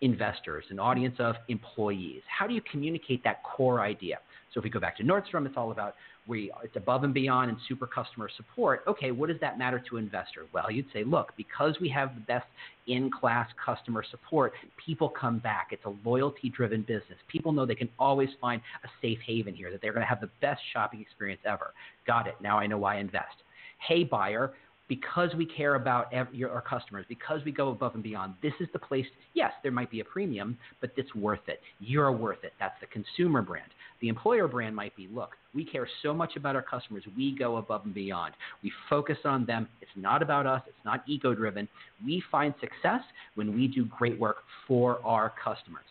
investors, 0.00 0.64
an 0.70 0.78
audience 0.78 1.16
of 1.18 1.36
employees? 1.48 2.22
How 2.26 2.46
do 2.46 2.54
you 2.54 2.62
communicate 2.70 3.22
that 3.24 3.42
core 3.42 3.80
idea? 3.80 4.18
So 4.58 4.60
if 4.60 4.64
we 4.64 4.70
go 4.70 4.80
back 4.80 4.96
to 4.96 5.04
Nordstrom, 5.04 5.46
it's 5.46 5.56
all 5.56 5.70
about 5.70 5.94
we 6.26 6.50
it's 6.64 6.74
above 6.74 7.04
and 7.04 7.14
beyond 7.14 7.48
and 7.48 7.58
super 7.68 7.86
customer 7.86 8.28
support. 8.36 8.82
Okay, 8.88 9.12
what 9.12 9.28
does 9.28 9.38
that 9.40 9.56
matter 9.56 9.80
to 9.88 9.98
investor? 9.98 10.46
Well, 10.52 10.68
you'd 10.68 10.86
say, 10.92 11.04
look, 11.04 11.32
because 11.36 11.76
we 11.80 11.88
have 11.90 12.16
the 12.16 12.22
best 12.22 12.46
in-class 12.88 13.48
customer 13.64 14.02
support, 14.10 14.54
people 14.84 15.10
come 15.10 15.38
back. 15.38 15.68
It's 15.70 15.84
a 15.84 15.94
loyalty-driven 16.04 16.82
business. 16.82 17.18
People 17.28 17.52
know 17.52 17.66
they 17.66 17.76
can 17.76 17.88
always 18.00 18.30
find 18.40 18.60
a 18.82 18.88
safe 19.00 19.20
haven 19.24 19.54
here, 19.54 19.70
that 19.70 19.80
they're 19.80 19.92
going 19.92 20.02
to 20.02 20.08
have 20.08 20.20
the 20.20 20.30
best 20.40 20.60
shopping 20.72 21.00
experience 21.00 21.40
ever. 21.46 21.72
Got 22.04 22.26
it. 22.26 22.34
Now 22.42 22.58
I 22.58 22.66
know 22.66 22.78
why 22.78 22.96
I 22.96 22.98
invest. 22.98 23.36
Hey 23.78 24.02
buyer, 24.02 24.54
because 24.88 25.30
we 25.36 25.44
care 25.44 25.74
about 25.74 26.12
every, 26.12 26.44
our 26.44 26.62
customers, 26.62 27.04
because 27.08 27.40
we 27.44 27.52
go 27.52 27.68
above 27.68 27.94
and 27.94 28.02
beyond, 28.02 28.34
this 28.42 28.54
is 28.60 28.68
the 28.72 28.78
place. 28.78 29.06
Yes, 29.34 29.52
there 29.62 29.72
might 29.72 29.90
be 29.90 30.00
a 30.00 30.04
premium, 30.04 30.56
but 30.80 30.90
it's 30.96 31.14
worth 31.14 31.46
it. 31.46 31.60
You're 31.78 32.12
worth 32.12 32.42
it. 32.42 32.52
That's 32.58 32.74
the 32.80 32.86
consumer 32.86 33.42
brand. 33.42 33.70
The 34.00 34.08
employer 34.08 34.48
brand 34.48 34.74
might 34.74 34.96
be 34.96 35.08
look, 35.12 35.30
we 35.54 35.64
care 35.64 35.88
so 36.02 36.14
much 36.14 36.36
about 36.36 36.54
our 36.54 36.62
customers, 36.62 37.02
we 37.16 37.36
go 37.36 37.56
above 37.56 37.84
and 37.84 37.94
beyond. 37.94 38.34
We 38.62 38.72
focus 38.88 39.18
on 39.24 39.44
them. 39.44 39.68
It's 39.80 39.90
not 39.96 40.22
about 40.22 40.46
us, 40.46 40.62
it's 40.66 40.84
not 40.84 41.02
ego 41.06 41.34
driven. 41.34 41.68
We 42.04 42.22
find 42.30 42.54
success 42.60 43.02
when 43.34 43.54
we 43.54 43.66
do 43.66 43.86
great 43.86 44.18
work 44.18 44.38
for 44.66 45.00
our 45.04 45.32
customers. 45.42 45.84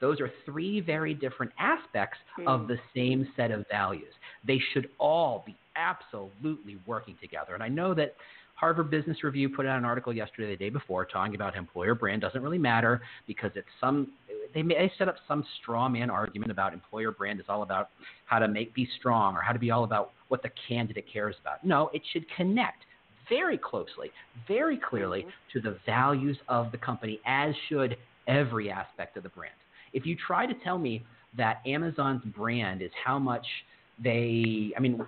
Those 0.00 0.20
are 0.20 0.30
three 0.44 0.80
very 0.80 1.14
different 1.14 1.52
aspects 1.58 2.18
mm. 2.38 2.46
of 2.46 2.68
the 2.68 2.76
same 2.94 3.26
set 3.36 3.50
of 3.50 3.64
values. 3.70 4.12
They 4.46 4.60
should 4.72 4.90
all 4.98 5.42
be 5.46 5.56
absolutely 5.76 6.78
working 6.86 7.16
together. 7.20 7.54
And 7.54 7.62
I 7.62 7.68
know 7.68 7.94
that 7.94 8.14
Harvard 8.54 8.90
Business 8.90 9.22
Review 9.22 9.50
put 9.50 9.66
out 9.66 9.78
an 9.78 9.84
article 9.84 10.12
yesterday, 10.12 10.50
the 10.50 10.56
day 10.56 10.70
before, 10.70 11.04
talking 11.04 11.34
about 11.34 11.54
employer 11.54 11.94
brand 11.94 12.22
doesn't 12.22 12.42
really 12.42 12.58
matter 12.58 13.02
because 13.26 13.50
it's 13.54 13.68
some. 13.80 14.12
They, 14.54 14.62
may, 14.62 14.90
set 14.96 15.08
up 15.08 15.16
some 15.28 15.44
straw 15.60 15.88
man 15.88 16.08
argument 16.08 16.50
about 16.50 16.72
employer 16.72 17.10
brand 17.10 17.40
is 17.40 17.46
all 17.48 17.62
about 17.62 17.90
how 18.24 18.38
to 18.38 18.48
make 18.48 18.74
be 18.74 18.88
strong 18.98 19.36
or 19.36 19.42
how 19.42 19.52
to 19.52 19.58
be 19.58 19.70
all 19.70 19.84
about 19.84 20.12
what 20.28 20.42
the 20.42 20.50
candidate 20.66 21.04
cares 21.12 21.36
about. 21.40 21.62
No, 21.64 21.90
it 21.92 22.00
should 22.12 22.24
connect 22.34 22.84
very 23.28 23.58
closely, 23.58 24.10
very 24.48 24.78
clearly 24.78 25.20
mm-hmm. 25.20 25.30
to 25.52 25.60
the 25.60 25.78
values 25.84 26.38
of 26.48 26.72
the 26.72 26.78
company, 26.78 27.20
as 27.26 27.54
should 27.68 27.96
every 28.26 28.70
aspect 28.70 29.18
of 29.18 29.22
the 29.22 29.28
brand. 29.28 29.52
If 29.92 30.06
you 30.06 30.16
try 30.26 30.46
to 30.46 30.54
tell 30.64 30.78
me 30.78 31.04
that 31.36 31.60
Amazon's 31.66 32.22
brand 32.34 32.80
is 32.80 32.90
how 33.04 33.18
much 33.18 33.46
they, 34.02 34.72
I 34.76 34.80
mean, 34.80 35.00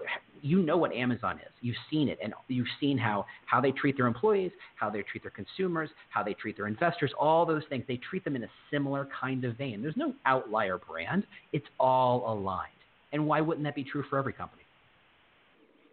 you 0.43 0.63
know 0.63 0.77
what 0.77 0.93
Amazon 0.93 1.37
is. 1.37 1.53
You've 1.61 1.77
seen 1.91 2.09
it, 2.09 2.19
and 2.23 2.33
you've 2.49 2.67
seen 2.81 2.99
how 2.99 3.27
how 3.47 3.61
they 3.61 3.73
treat 3.73 3.97
their 3.97 4.07
employees, 4.07 4.53
how 4.77 4.91
they 4.91 5.03
treat 5.03 5.23
their 5.23 5.33
consumers, 5.33 5.91
how 6.11 6.23
they 6.23 6.35
treat 6.35 6.57
their 6.57 6.67
investors. 6.67 7.13
All 7.19 7.47
those 7.47 7.63
things 7.69 7.85
they 7.89 8.01
treat 8.09 8.25
them 8.25 8.37
in 8.37 8.45
a 8.45 8.49
similar 8.71 9.09
kind 9.21 9.45
of 9.45 9.57
vein. 9.57 9.83
There's 9.83 9.97
no 9.97 10.15
outlier 10.27 10.79
brand. 10.79 11.25
It's 11.53 11.67
all 11.79 12.33
aligned. 12.33 12.73
And 13.13 13.27
why 13.27 13.41
wouldn't 13.41 13.65
that 13.65 13.75
be 13.75 13.85
true 13.85 14.05
for 14.11 14.19
every 14.19 14.33
company? 14.33 14.63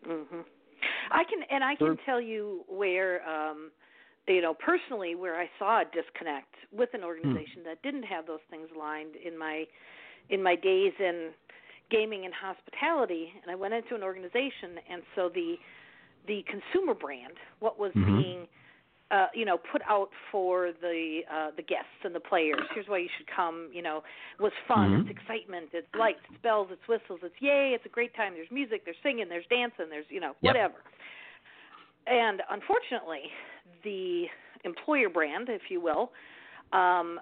Mm-hmm. 0.08 0.42
I 1.12 1.24
can, 1.24 1.40
and 1.50 1.64
I 1.64 1.76
can 1.76 1.98
tell 2.06 2.22
you 2.22 2.64
where. 2.68 3.28
um 3.28 3.72
you 4.28 4.42
know 4.42 4.56
personally 4.56 5.14
where 5.14 5.40
i 5.40 5.48
saw 5.60 5.82
a 5.82 5.86
disconnect 5.94 6.56
with 6.72 6.90
an 6.94 7.04
organization 7.04 7.62
mm. 7.62 7.66
that 7.66 7.80
didn't 7.84 8.02
have 8.02 8.26
those 8.26 8.40
things 8.50 8.68
aligned 8.76 9.16
in 9.24 9.38
my 9.38 9.66
in 10.30 10.42
my 10.42 10.56
days 10.56 10.94
in 11.00 11.30
gaming 11.92 12.26
and 12.26 12.34
hospitality, 12.34 13.32
and 13.42 13.52
I 13.52 13.56
went 13.56 13.74
into 13.74 13.96
an 13.96 14.04
organization, 14.04 14.80
and 14.92 15.02
so 15.16 15.30
the 15.34 15.56
the 16.28 16.44
consumer 16.50 16.96
brand, 16.96 17.34
what 17.60 17.78
was 17.78 17.92
mm-hmm. 17.94 18.22
being 18.22 18.48
uh, 19.12 19.28
you 19.36 19.46
know, 19.46 19.58
put 19.72 19.84
out 19.88 20.10
for 20.32 20.72
the 20.82 21.20
uh, 21.32 21.52
the 21.56 21.62
guests 21.62 22.02
and 22.04 22.16
the 22.16 22.20
players. 22.20 22.62
Here's 22.74 22.88
why 22.88 22.98
you 22.98 23.10
should 23.18 23.28
come. 23.34 23.70
You 23.72 23.84
know, 23.84 24.02
was 24.40 24.52
fun. 24.68 24.90
Mm-hmm. 24.90 25.10
It's 25.10 25.20
excitement. 25.20 25.70
It's 25.74 25.88
lights. 25.98 26.20
It's 26.30 26.42
bells. 26.42 26.70
It's 26.72 26.82
whistles. 26.90 27.20
It's 27.22 27.36
yay. 27.40 27.74
It's 27.76 27.86
a 27.86 27.90
great 27.90 28.16
time. 28.16 28.34
There's 28.34 28.50
music. 28.52 28.84
There's 28.84 28.98
singing. 29.04 29.30
There's 29.30 29.46
dancing. 29.50 29.86
There's 29.90 30.06
you 30.10 30.20
know 30.20 30.34
yep. 30.42 30.56
whatever. 30.56 30.76
And 32.08 32.42
unfortunately, 32.50 33.30
the 33.84 34.26
employer 34.64 35.10
brand, 35.10 35.50
if 35.50 35.70
you 35.70 35.82
will, 35.82 36.12
um, 36.74 37.20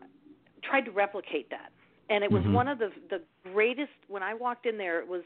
tried 0.64 0.86
to 0.86 0.92
replicate 0.92 1.50
that 1.50 1.72
and 2.10 2.24
it 2.24 2.32
was 2.32 2.44
mm-hmm. 2.44 2.54
one 2.54 2.68
of 2.68 2.80
the 2.80 2.90
the 3.10 3.22
greatest 3.52 3.92
when 4.08 4.24
I 4.24 4.34
walked 4.34 4.66
in 4.66 4.78
there 4.78 5.00
it 5.00 5.08
was 5.08 5.24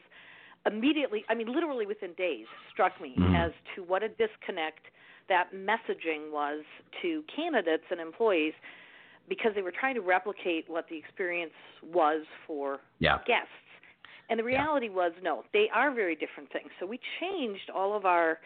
immediately 0.65 1.23
I 1.29 1.35
mean 1.35 1.53
literally 1.53 1.85
within 1.85 2.13
days 2.13 2.45
struck 2.71 2.99
me 3.01 3.15
mm-hmm. 3.17 3.35
as 3.35 3.51
to 3.75 3.83
what 3.83 4.03
a 4.03 4.09
disconnect 4.09 4.85
that 5.29 5.49
messaging 5.53 6.31
was 6.31 6.63
to 7.01 7.23
candidates 7.35 7.83
and 7.91 7.99
employees 7.99 8.53
because 9.27 9.51
they 9.55 9.61
were 9.61 9.73
trying 9.77 9.95
to 9.95 10.01
replicate 10.01 10.69
what 10.69 10.87
the 10.89 10.97
experience 10.97 11.51
was 11.93 12.25
for 12.45 12.79
yeah. 12.99 13.17
guests. 13.27 13.51
And 14.29 14.39
the 14.39 14.43
reality 14.43 14.87
yeah. 14.87 14.95
was 14.95 15.11
no, 15.21 15.43
they 15.53 15.67
are 15.73 15.93
very 15.93 16.15
different 16.15 16.51
things. 16.51 16.69
So 16.79 16.85
we 16.85 16.99
changed 17.19 17.69
all 17.73 17.95
of 17.95 18.05
our 18.05 18.39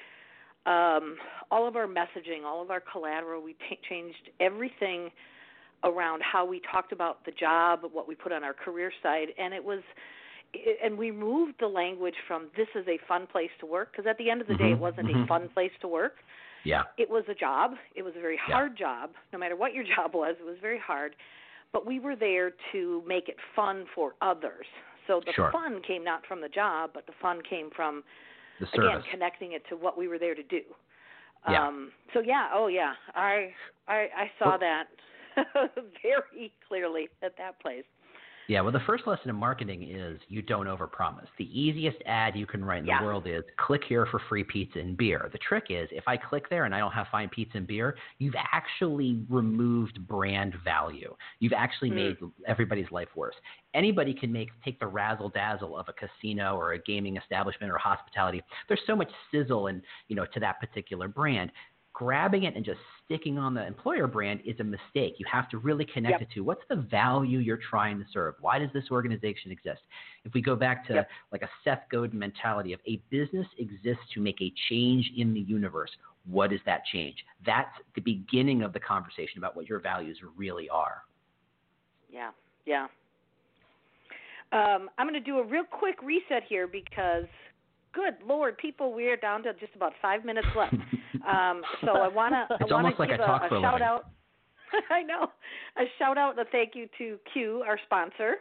um, 0.65 1.15
all 1.49 1.67
of 1.67 1.75
our 1.75 1.87
messaging, 1.87 2.43
all 2.45 2.61
of 2.61 2.69
our 2.69 2.81
collateral. 2.81 3.41
We 3.41 3.53
t- 3.53 3.79
changed 3.89 4.29
everything 4.39 5.09
around 5.83 6.21
how 6.23 6.45
we 6.45 6.61
talked 6.71 6.91
about 6.91 7.25
the 7.25 7.31
job, 7.31 7.81
what 7.91 8.07
we 8.07 8.15
put 8.15 8.31
on 8.31 8.43
our 8.43 8.53
career 8.53 8.91
side, 9.01 9.27
and 9.37 9.53
it 9.53 9.63
was 9.63 9.81
and 10.83 10.97
we 10.97 11.11
moved 11.11 11.53
the 11.59 11.67
language 11.67 12.15
from 12.27 12.47
this 12.57 12.67
is 12.75 12.85
a 12.87 12.99
fun 13.07 13.25
place 13.25 13.49
to 13.59 13.65
work 13.65 13.91
because 13.91 14.05
at 14.05 14.17
the 14.17 14.29
end 14.29 14.41
of 14.41 14.47
the 14.47 14.53
mm-hmm, 14.53 14.63
day 14.63 14.71
it 14.71 14.79
wasn't 14.79 15.07
mm-hmm. 15.07 15.23
a 15.23 15.27
fun 15.27 15.49
place 15.53 15.71
to 15.81 15.87
work. 15.87 16.15
Yeah. 16.63 16.83
It 16.97 17.09
was 17.09 17.23
a 17.29 17.33
job. 17.33 17.71
It 17.95 18.03
was 18.03 18.13
a 18.17 18.21
very 18.21 18.37
yeah. 18.47 18.53
hard 18.53 18.77
job. 18.77 19.11
No 19.31 19.39
matter 19.39 19.55
what 19.55 19.73
your 19.73 19.83
job 19.95 20.13
was, 20.13 20.35
it 20.39 20.45
was 20.45 20.57
very 20.61 20.79
hard. 20.79 21.15
But 21.73 21.85
we 21.85 21.99
were 21.99 22.15
there 22.15 22.51
to 22.73 23.01
make 23.07 23.29
it 23.29 23.37
fun 23.55 23.85
for 23.95 24.13
others. 24.21 24.65
So 25.07 25.21
the 25.25 25.31
sure. 25.33 25.51
fun 25.51 25.81
came 25.87 26.03
not 26.03 26.25
from 26.27 26.41
the 26.41 26.49
job, 26.49 26.91
but 26.93 27.05
the 27.07 27.13
fun 27.21 27.39
came 27.49 27.69
from 27.75 28.03
the 28.59 28.67
service. 28.75 28.89
again 28.89 29.03
connecting 29.09 29.53
it 29.53 29.63
to 29.69 29.75
what 29.75 29.97
we 29.97 30.07
were 30.07 30.19
there 30.19 30.35
to 30.35 30.43
do. 30.43 30.61
Yeah. 31.49 31.67
Um 31.67 31.91
so 32.13 32.19
yeah, 32.19 32.49
oh 32.53 32.67
yeah. 32.67 32.93
I 33.15 33.51
I 33.87 34.07
I 34.15 34.31
saw 34.37 34.49
well, 34.49 34.59
that 34.59 34.83
very 36.01 36.53
clearly 36.67 37.09
at 37.21 37.37
that 37.37 37.59
place. 37.61 37.85
Yeah, 38.47 38.59
well, 38.59 38.73
the 38.73 38.81
first 38.85 39.07
lesson 39.07 39.29
in 39.29 39.35
marketing 39.37 39.83
is 39.89 40.19
you 40.27 40.41
don't 40.41 40.65
overpromise. 40.65 41.27
The 41.37 41.45
easiest 41.57 41.97
ad 42.05 42.35
you 42.35 42.45
can 42.45 42.65
write 42.65 42.79
in 42.79 42.85
yeah. 42.85 42.99
the 42.99 43.05
world 43.05 43.25
is 43.25 43.43
click 43.57 43.81
here 43.87 44.05
for 44.07 44.21
free 44.27 44.43
pizza 44.43 44.79
and 44.79 44.97
beer. 44.97 45.29
The 45.31 45.37
trick 45.37 45.67
is 45.69 45.87
if 45.91 46.03
I 46.05 46.17
click 46.17 46.49
there 46.49 46.65
and 46.65 46.75
I 46.75 46.79
don't 46.79 46.91
have 46.91 47.07
fine 47.11 47.29
pizza 47.29 47.57
and 47.57 47.65
beer, 47.65 47.95
you've 48.17 48.35
actually 48.51 49.23
removed 49.29 50.05
brand 50.05 50.55
value. 50.65 51.15
You've 51.39 51.53
actually 51.53 51.91
mm. 51.91 51.95
made 51.95 52.17
everybody's 52.45 52.91
life 52.91 53.07
worse. 53.15 53.35
Anybody 53.73 54.13
can 54.13 54.33
make 54.33 54.49
take 54.65 54.79
the 54.81 54.87
razzle 54.87 55.29
dazzle 55.29 55.77
of 55.77 55.87
a 55.87 55.93
casino 55.93 56.57
or 56.57 56.73
a 56.73 56.79
gaming 56.79 57.15
establishment 57.15 57.71
or 57.71 57.77
hospitality. 57.77 58.41
There's 58.67 58.81
so 58.85 58.97
much 58.97 59.11
sizzle 59.31 59.67
and 59.67 59.81
you 60.09 60.15
know 60.17 60.25
to 60.33 60.39
that 60.41 60.59
particular 60.59 61.07
brand 61.07 61.51
grabbing 62.01 62.45
it 62.45 62.55
and 62.55 62.65
just 62.65 62.79
sticking 63.05 63.37
on 63.37 63.53
the 63.53 63.63
employer 63.63 64.07
brand 64.07 64.39
is 64.43 64.59
a 64.59 64.63
mistake. 64.63 65.13
You 65.19 65.25
have 65.31 65.47
to 65.49 65.59
really 65.59 65.85
connect 65.85 66.13
yep. 66.13 66.21
it 66.23 66.29
to 66.33 66.41
what's 66.41 66.63
the 66.67 66.77
value 66.77 67.37
you're 67.37 67.59
trying 67.69 67.99
to 67.99 68.05
serve? 68.11 68.33
Why 68.41 68.57
does 68.57 68.71
this 68.73 68.85
organization 68.89 69.51
exist? 69.51 69.81
If 70.25 70.33
we 70.33 70.41
go 70.41 70.55
back 70.55 70.87
to 70.87 70.95
yep. 70.95 71.09
like 71.31 71.43
a 71.43 71.49
Seth 71.63 71.83
Godin 71.91 72.17
mentality 72.17 72.73
of 72.73 72.79
a 72.87 72.99
business 73.11 73.45
exists 73.59 74.01
to 74.15 74.19
make 74.19 74.41
a 74.41 74.51
change 74.67 75.11
in 75.15 75.31
the 75.31 75.41
universe, 75.41 75.91
what 76.27 76.51
is 76.51 76.59
that 76.65 76.81
change? 76.91 77.17
That's 77.45 77.69
the 77.93 78.01
beginning 78.01 78.63
of 78.63 78.73
the 78.73 78.79
conversation 78.79 79.37
about 79.37 79.55
what 79.55 79.69
your 79.69 79.79
values 79.79 80.17
really 80.35 80.69
are. 80.69 81.03
Yeah, 82.11 82.31
yeah. 82.65 82.87
Um, 84.53 84.89
I'm 84.97 85.07
going 85.07 85.13
to 85.13 85.19
do 85.19 85.37
a 85.37 85.45
real 85.45 85.65
quick 85.69 86.01
reset 86.01 86.45
here 86.49 86.67
because 86.67 87.25
good 87.93 88.15
lord, 88.25 88.57
people, 88.57 88.93
we 88.93 89.07
are 89.07 89.17
down 89.17 89.43
to 89.43 89.53
just 89.53 89.75
about 89.75 89.93
five 90.01 90.25
minutes 90.25 90.47
left. 90.55 90.73
Um, 91.27 91.61
so 91.81 91.91
I 91.97 92.07
want 92.07 92.33
to. 92.33 92.55
It's 92.61 92.71
I 92.71 92.75
almost 92.75 92.99
like 92.99 93.09
give 93.09 93.19
a, 93.19 93.23
a 93.23 93.61
shout 93.61 93.81
out. 93.81 94.09
I 94.89 95.03
know 95.03 95.27
a 95.77 95.83
shout 95.99 96.17
out 96.17 96.37
and 96.37 96.47
a 96.47 96.49
thank 96.51 96.75
you 96.75 96.87
to 96.97 97.17
Q, 97.33 97.63
our 97.67 97.79
sponsor. 97.85 98.35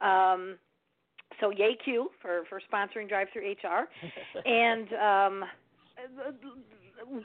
Um, 0.00 0.56
so 1.40 1.50
yay 1.50 1.76
Q 1.82 2.10
for 2.20 2.42
for 2.48 2.60
sponsoring 2.72 3.10
DriveThru 3.10 3.56
HR, 3.56 3.88
and 4.46 4.88
um, 4.92 5.48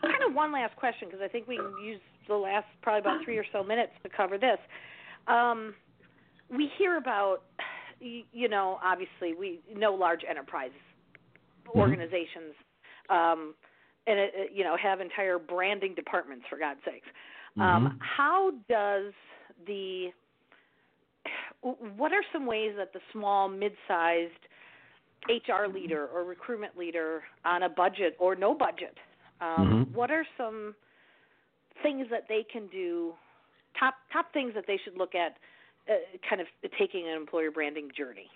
kind 0.02 0.24
of 0.28 0.34
one 0.34 0.54
last 0.54 0.76
question 0.78 1.10
because 1.10 1.22
I 1.24 1.28
think 1.28 1.48
we 1.48 1.58
can 1.58 1.74
use 1.84 2.00
the 2.28 2.36
last 2.36 2.68
probably 2.82 3.02
about 3.02 3.24
three 3.24 3.38
or 3.38 3.46
so 3.52 3.64
minutes 3.64 3.92
to 4.04 4.10
cover 4.10 4.38
this. 4.38 4.58
Um, 5.28 5.74
we 6.50 6.72
hear 6.78 6.98
about 6.98 7.44
you 8.00 8.48
know, 8.48 8.80
obviously 8.84 9.34
we 9.38 9.60
know 9.76 9.94
large 9.94 10.22
enterprise 10.30 10.72
Mm-hmm. 11.70 11.80
organizations, 11.80 12.54
um, 13.10 13.56
and 14.08 14.20
it, 14.20 14.32
it, 14.36 14.52
you 14.54 14.64
know 14.64 14.76
have 14.82 15.02
entire 15.02 15.40
branding 15.40 15.94
departments 15.96 16.46
for 16.50 16.58
God's 16.58 16.80
sakes. 16.86 17.08
Um, 17.58 17.88
Mhm. 17.88 17.98
How 18.00 18.52
does 18.70 19.14
the 19.66 20.12
what 21.98 22.14
are 22.14 22.24
some 22.32 22.46
ways 22.46 22.74
that 22.78 22.94
the 22.94 23.02
small, 23.12 23.50
mid-sized 23.50 24.48
HR 25.28 25.68
leader 25.68 26.08
or 26.08 26.24
recruitment 26.24 26.78
leader 26.78 27.24
on 27.44 27.64
a 27.64 27.70
budget 27.70 28.16
or 28.20 28.36
no 28.36 28.54
budget, 28.54 28.98
um, 29.42 29.68
Mhm. 29.68 29.92
what 29.92 30.12
are 30.12 30.26
some 30.38 30.76
things 31.84 32.08
that 32.10 32.28
they 32.28 32.44
can 32.44 32.68
do? 32.68 33.18
Top 33.74 33.96
top 34.12 34.32
things 34.32 34.54
that 34.54 34.66
they 34.68 34.78
should 34.78 34.98
look 34.98 35.16
at, 35.16 35.38
uh, 35.90 35.98
kind 36.22 36.42
of 36.42 36.48
taking 36.78 37.08
an 37.08 37.16
employer 37.16 37.52
branding 37.52 37.92
journey. 37.92 38.30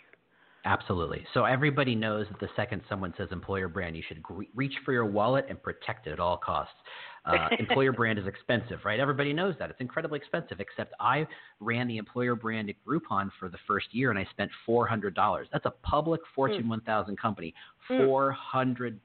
Absolutely. 0.63 1.25
So 1.33 1.45
everybody 1.45 1.95
knows 1.95 2.27
that 2.29 2.39
the 2.39 2.49
second 2.55 2.81
someone 2.87 3.13
says 3.17 3.29
employer 3.31 3.67
brand, 3.67 3.95
you 3.95 4.03
should 4.07 4.23
reach 4.53 4.73
for 4.85 4.93
your 4.93 5.05
wallet 5.05 5.45
and 5.49 5.61
protect 5.61 6.05
it 6.05 6.11
at 6.11 6.19
all 6.19 6.37
costs. 6.37 6.75
Uh, 7.25 7.49
employer 7.59 7.91
brand 7.91 8.19
is 8.19 8.27
expensive, 8.27 8.79
right? 8.85 8.99
Everybody 8.99 9.33
knows 9.33 9.55
that. 9.57 9.71
It's 9.71 9.81
incredibly 9.81 10.19
expensive, 10.19 10.59
except 10.59 10.93
I 10.99 11.25
ran 11.59 11.87
the 11.87 11.97
employer 11.97 12.35
brand 12.35 12.69
at 12.69 12.75
Groupon 12.87 13.31
for 13.39 13.49
the 13.49 13.57
first 13.67 13.87
year 13.91 14.11
and 14.11 14.19
I 14.19 14.27
spent 14.29 14.51
$400. 14.67 15.45
That's 15.51 15.65
a 15.65 15.73
public 15.83 16.21
Fortune 16.35 16.69
1000 16.69 17.17
company. 17.19 17.53
Mm. 17.89 18.35
$400. 18.53 18.99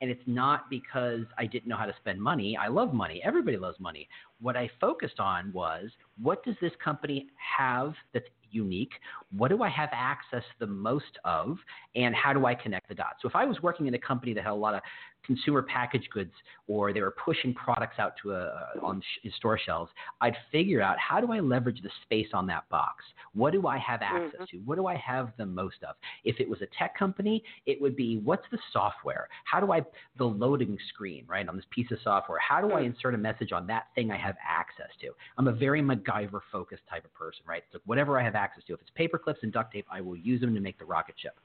And 0.00 0.10
it's 0.10 0.22
not 0.26 0.68
because 0.68 1.20
I 1.38 1.46
didn't 1.46 1.68
know 1.68 1.76
how 1.76 1.86
to 1.86 1.94
spend 2.00 2.20
money. 2.20 2.56
I 2.56 2.68
love 2.68 2.92
money. 2.92 3.20
Everybody 3.24 3.56
loves 3.56 3.78
money. 3.78 4.08
What 4.40 4.56
I 4.56 4.68
focused 4.80 5.20
on 5.20 5.52
was 5.52 5.90
what 6.20 6.44
does 6.44 6.56
this 6.60 6.72
company 6.82 7.28
have 7.56 7.94
that's 8.12 8.26
unique? 8.52 8.92
What 9.36 9.48
do 9.48 9.62
I 9.62 9.68
have 9.68 9.88
access 9.92 10.44
the 10.58 10.66
most 10.66 11.18
of? 11.24 11.58
And 11.94 12.14
how 12.14 12.32
do 12.32 12.46
I 12.46 12.54
connect 12.54 12.88
the 12.88 12.94
dots? 12.94 13.22
So 13.22 13.28
if 13.28 13.36
I 13.36 13.44
was 13.44 13.62
working 13.62 13.86
in 13.86 13.94
a 13.94 13.98
company 13.98 14.34
that 14.34 14.44
had 14.44 14.52
a 14.52 14.54
lot 14.54 14.74
of 14.74 14.82
consumer 15.24 15.62
packaged 15.62 16.08
goods 16.10 16.32
or 16.66 16.92
they 16.92 17.00
were 17.00 17.14
pushing 17.24 17.54
products 17.54 17.98
out 17.98 18.14
to 18.22 18.32
a, 18.32 18.68
on 18.82 19.00
sh- 19.00 19.28
store 19.36 19.58
shelves, 19.58 19.90
I'd 20.20 20.36
figure 20.50 20.80
out 20.82 20.98
how 20.98 21.20
do 21.20 21.32
I 21.32 21.40
leverage 21.40 21.80
the 21.82 21.90
space 22.02 22.28
on 22.32 22.46
that 22.48 22.68
box? 22.68 23.04
What 23.34 23.52
do 23.52 23.66
I 23.66 23.78
have 23.78 24.02
access 24.02 24.40
Mhm. 24.40 24.48
to? 24.50 24.56
What 24.58 24.76
do 24.76 24.86
I 24.86 24.96
have 24.96 25.32
the 25.36 25.46
most 25.46 25.82
of? 25.84 25.96
If 26.24 26.40
it 26.40 26.48
was 26.48 26.60
a 26.62 26.66
tech 26.78 26.96
company, 26.96 27.42
it 27.66 27.80
would 27.80 27.96
be 27.96 28.18
what's 28.18 28.44
the 28.50 28.58
software? 28.72 29.28
How 29.44 29.60
do 29.60 29.72
I 29.72 29.84
the 30.16 30.24
loading 30.24 30.78
screen, 30.88 31.24
right, 31.26 31.48
on 31.48 31.56
this 31.56 31.64
piece 31.70 31.90
of 31.90 31.98
software? 32.02 32.38
How 32.38 32.60
do 32.60 32.72
I 32.72 32.82
Mm. 32.82 32.86
insert 32.86 33.14
a 33.14 33.18
message 33.18 33.52
on 33.52 33.66
that 33.68 33.88
thing 33.94 34.10
I 34.10 34.16
have 34.16 34.36
access 34.42 34.90
to? 35.00 35.14
I'm 35.38 35.48
a 35.48 35.52
very 35.52 35.80
MacGyver 35.82 36.40
focused 36.50 36.86
type 36.88 37.04
of 37.04 37.14
person, 37.14 37.44
right? 37.46 37.64
So 37.72 37.78
whatever 37.86 38.18
I 38.18 38.22
have 38.22 38.34
access 38.34 38.64
to, 38.64 38.74
if 38.74 38.80
it's 38.80 38.90
paper 38.90 39.18
clips 39.18 39.42
and 39.42 39.52
duct 39.52 39.72
tape, 39.72 39.86
I 39.90 40.00
will 40.00 40.16
use 40.16 40.40
them 40.40 40.54
to 40.54 40.60
make 40.60 40.78
the 40.78 40.84
rocket 40.84 41.14
ship. 41.18 41.38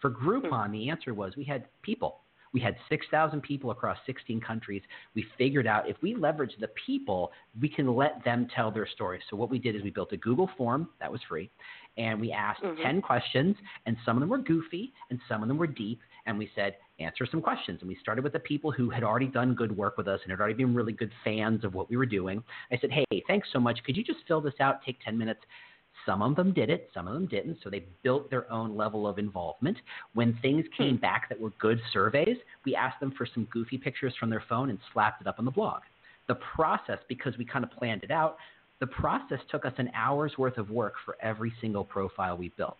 For 0.00 0.10
Groupon, 0.10 0.70
the 0.72 0.90
answer 0.90 1.14
was 1.14 1.36
we 1.36 1.44
had 1.44 1.66
people. 1.82 2.20
We 2.52 2.60
had 2.60 2.76
6,000 2.88 3.40
people 3.40 3.70
across 3.70 3.96
16 4.06 4.40
countries. 4.40 4.82
We 5.14 5.26
figured 5.38 5.66
out 5.66 5.88
if 5.88 5.96
we 6.02 6.14
leverage 6.14 6.52
the 6.60 6.68
people, 6.86 7.32
we 7.60 7.68
can 7.68 7.94
let 7.94 8.22
them 8.24 8.46
tell 8.54 8.70
their 8.70 8.86
story. 8.86 9.20
So 9.30 9.36
what 9.36 9.50
we 9.50 9.58
did 9.58 9.74
is 9.74 9.82
we 9.82 9.90
built 9.90 10.12
a 10.12 10.16
Google 10.18 10.50
form 10.56 10.88
that 11.00 11.10
was 11.10 11.20
free, 11.28 11.50
and 11.96 12.20
we 12.20 12.30
asked 12.32 12.62
Mhm. 12.62 12.82
10 12.82 13.02
questions, 13.02 13.56
and 13.86 13.96
some 14.04 14.16
of 14.16 14.20
them 14.20 14.28
were 14.28 14.38
goofy, 14.38 14.92
and 15.10 15.20
some 15.28 15.42
of 15.42 15.48
them 15.48 15.56
were 15.56 15.66
deep, 15.66 16.00
and 16.26 16.38
we 16.38 16.48
said 16.54 16.76
answer 16.98 17.26
some 17.26 17.42
questions. 17.42 17.80
And 17.80 17.88
we 17.88 17.96
started 17.96 18.22
with 18.22 18.32
the 18.32 18.40
people 18.40 18.70
who 18.70 18.90
had 18.90 19.02
already 19.02 19.26
done 19.26 19.54
good 19.54 19.76
work 19.76 19.96
with 19.96 20.06
us 20.06 20.20
and 20.22 20.30
had 20.30 20.38
already 20.38 20.54
been 20.54 20.74
really 20.74 20.92
good 20.92 21.12
fans 21.24 21.64
of 21.64 21.74
what 21.74 21.88
we 21.90 21.96
were 21.96 22.06
doing. 22.06 22.44
I 22.70 22.76
said, 22.76 22.92
hey, 22.92 23.04
thanks 23.26 23.50
so 23.50 23.58
much. 23.58 23.82
Could 23.82 23.96
you 23.96 24.04
just 24.04 24.20
fill 24.28 24.40
this 24.40 24.60
out? 24.60 24.82
Take 24.82 25.00
10 25.00 25.18
minutes. 25.18 25.40
Some 26.06 26.22
of 26.22 26.36
them 26.36 26.52
did 26.52 26.70
it, 26.70 26.90
some 26.92 27.06
of 27.06 27.14
them 27.14 27.26
didn't. 27.26 27.58
So 27.62 27.70
they 27.70 27.84
built 28.02 28.30
their 28.30 28.50
own 28.52 28.76
level 28.76 29.06
of 29.06 29.18
involvement. 29.18 29.78
When 30.14 30.36
things 30.42 30.64
hmm. 30.76 30.82
came 30.82 30.96
back 30.96 31.28
that 31.28 31.40
were 31.40 31.50
good 31.58 31.80
surveys, 31.92 32.36
we 32.64 32.74
asked 32.74 33.00
them 33.00 33.12
for 33.16 33.26
some 33.32 33.46
goofy 33.52 33.78
pictures 33.78 34.14
from 34.18 34.30
their 34.30 34.44
phone 34.48 34.70
and 34.70 34.78
slapped 34.92 35.20
it 35.20 35.26
up 35.26 35.38
on 35.38 35.44
the 35.44 35.50
blog. 35.50 35.82
The 36.28 36.36
process, 36.56 36.98
because 37.08 37.36
we 37.36 37.44
kind 37.44 37.64
of 37.64 37.70
planned 37.70 38.04
it 38.04 38.10
out, 38.10 38.36
the 38.80 38.86
process 38.86 39.38
took 39.50 39.64
us 39.64 39.74
an 39.78 39.90
hour's 39.94 40.36
worth 40.38 40.58
of 40.58 40.70
work 40.70 40.94
for 41.04 41.16
every 41.20 41.52
single 41.60 41.84
profile 41.84 42.36
we 42.36 42.48
built. 42.56 42.78